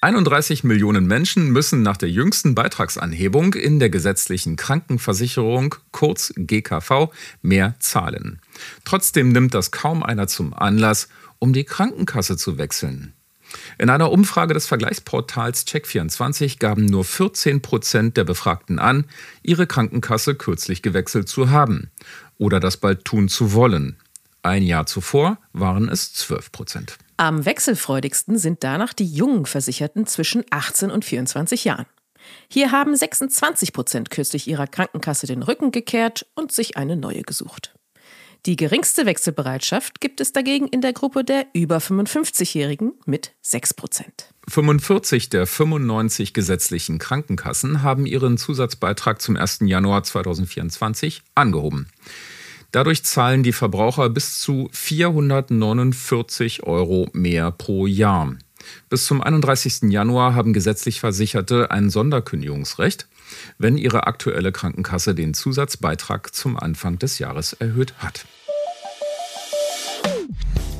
31 0.00 0.62
Millionen 0.62 1.08
Menschen 1.08 1.50
müssen 1.50 1.82
nach 1.82 1.96
der 1.96 2.08
jüngsten 2.08 2.54
Beitragsanhebung 2.54 3.54
in 3.54 3.80
der 3.80 3.90
gesetzlichen 3.90 4.54
Krankenversicherung, 4.54 5.74
kurz 5.90 6.32
GKV, 6.36 7.08
mehr 7.42 7.74
zahlen. 7.80 8.40
Trotzdem 8.84 9.32
nimmt 9.32 9.54
das 9.54 9.72
kaum 9.72 10.04
einer 10.04 10.28
zum 10.28 10.54
Anlass, 10.54 11.08
um 11.40 11.52
die 11.52 11.64
Krankenkasse 11.64 12.36
zu 12.36 12.58
wechseln. 12.58 13.12
In 13.78 13.90
einer 13.90 14.10
Umfrage 14.10 14.54
des 14.54 14.66
Vergleichsportals 14.66 15.66
Check24 15.66 16.58
gaben 16.58 16.86
nur 16.86 17.04
14 17.04 17.62
Prozent 17.62 18.16
der 18.16 18.24
Befragten 18.24 18.78
an, 18.78 19.04
ihre 19.42 19.66
Krankenkasse 19.66 20.34
kürzlich 20.34 20.82
gewechselt 20.82 21.28
zu 21.28 21.50
haben 21.50 21.90
oder 22.38 22.60
das 22.60 22.76
bald 22.76 23.04
tun 23.04 23.28
zu 23.28 23.52
wollen. 23.52 23.96
Ein 24.42 24.62
Jahr 24.62 24.86
zuvor 24.86 25.38
waren 25.52 25.88
es 25.88 26.12
12 26.14 26.52
Prozent. 26.52 26.98
Am 27.16 27.44
wechselfreudigsten 27.44 28.38
sind 28.38 28.62
danach 28.62 28.92
die 28.92 29.06
jungen 29.06 29.44
Versicherten 29.44 30.06
zwischen 30.06 30.44
18 30.50 30.90
und 30.90 31.04
24 31.04 31.64
Jahren. 31.64 31.86
Hier 32.48 32.70
haben 32.72 32.94
26 32.94 33.72
Prozent 33.72 34.10
kürzlich 34.10 34.46
ihrer 34.48 34.66
Krankenkasse 34.66 35.26
den 35.26 35.42
Rücken 35.42 35.72
gekehrt 35.72 36.26
und 36.34 36.52
sich 36.52 36.76
eine 36.76 36.96
neue 36.96 37.22
gesucht. 37.22 37.74
Die 38.46 38.56
geringste 38.56 39.04
Wechselbereitschaft 39.04 40.00
gibt 40.00 40.20
es 40.20 40.32
dagegen 40.32 40.68
in 40.68 40.80
der 40.80 40.92
Gruppe 40.92 41.24
der 41.24 41.46
über 41.52 41.78
55-Jährigen 41.78 42.92
mit 43.04 43.32
6 43.42 43.74
Prozent. 43.74 44.32
45 44.48 45.28
der 45.28 45.46
95 45.46 46.32
gesetzlichen 46.32 46.98
Krankenkassen 46.98 47.82
haben 47.82 48.06
ihren 48.06 48.38
Zusatzbeitrag 48.38 49.20
zum 49.20 49.36
1. 49.36 49.60
Januar 49.62 50.04
2024 50.04 51.22
angehoben. 51.34 51.88
Dadurch 52.70 53.02
zahlen 53.02 53.42
die 53.42 53.52
Verbraucher 53.52 54.08
bis 54.10 54.40
zu 54.40 54.68
449 54.72 56.62
Euro 56.64 57.08
mehr 57.12 57.50
pro 57.50 57.86
Jahr. 57.86 58.36
Bis 58.88 59.06
zum 59.06 59.22
31. 59.22 59.90
Januar 59.90 60.34
haben 60.34 60.52
gesetzlich 60.52 61.00
Versicherte 61.00 61.70
ein 61.70 61.90
Sonderkündigungsrecht 61.90 63.08
wenn 63.58 63.76
Ihre 63.76 64.06
aktuelle 64.06 64.52
Krankenkasse 64.52 65.14
den 65.14 65.34
Zusatzbeitrag 65.34 66.34
zum 66.34 66.56
Anfang 66.56 66.98
des 66.98 67.18
Jahres 67.18 67.52
erhöht 67.52 67.94
hat. 67.98 68.26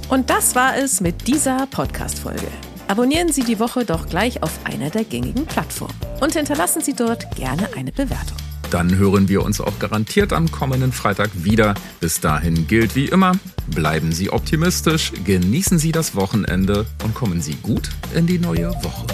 Und 0.08 0.30
das 0.30 0.54
war 0.54 0.76
es 0.76 1.00
mit 1.00 1.26
dieser 1.26 1.66
Podcast-Folge. 1.66 2.48
Abonnieren 2.86 3.30
Sie 3.30 3.42
die 3.42 3.60
Woche 3.60 3.84
doch 3.84 4.08
gleich 4.08 4.42
auf 4.42 4.60
einer 4.64 4.88
der 4.88 5.04
gängigen 5.04 5.44
Plattformen 5.44 5.94
und 6.20 6.32
hinterlassen 6.32 6.80
Sie 6.80 6.94
dort 6.94 7.36
gerne 7.36 7.68
eine 7.76 7.92
Bewertung. 7.92 8.38
Dann 8.70 8.96
hören 8.96 9.28
wir 9.28 9.42
uns 9.42 9.60
auch 9.60 9.78
garantiert 9.78 10.32
am 10.32 10.50
kommenden 10.50 10.92
Freitag 10.92 11.30
wieder. 11.34 11.74
Bis 12.00 12.20
dahin 12.20 12.66
gilt 12.66 12.94
wie 12.94 13.06
immer, 13.06 13.32
bleiben 13.66 14.12
Sie 14.12 14.30
optimistisch, 14.30 15.12
genießen 15.24 15.78
Sie 15.78 15.92
das 15.92 16.14
Wochenende 16.14 16.86
und 17.02 17.14
kommen 17.14 17.40
Sie 17.40 17.54
gut 17.56 17.90
in 18.14 18.26
die 18.26 18.38
neue 18.38 18.70
Woche. 18.82 19.06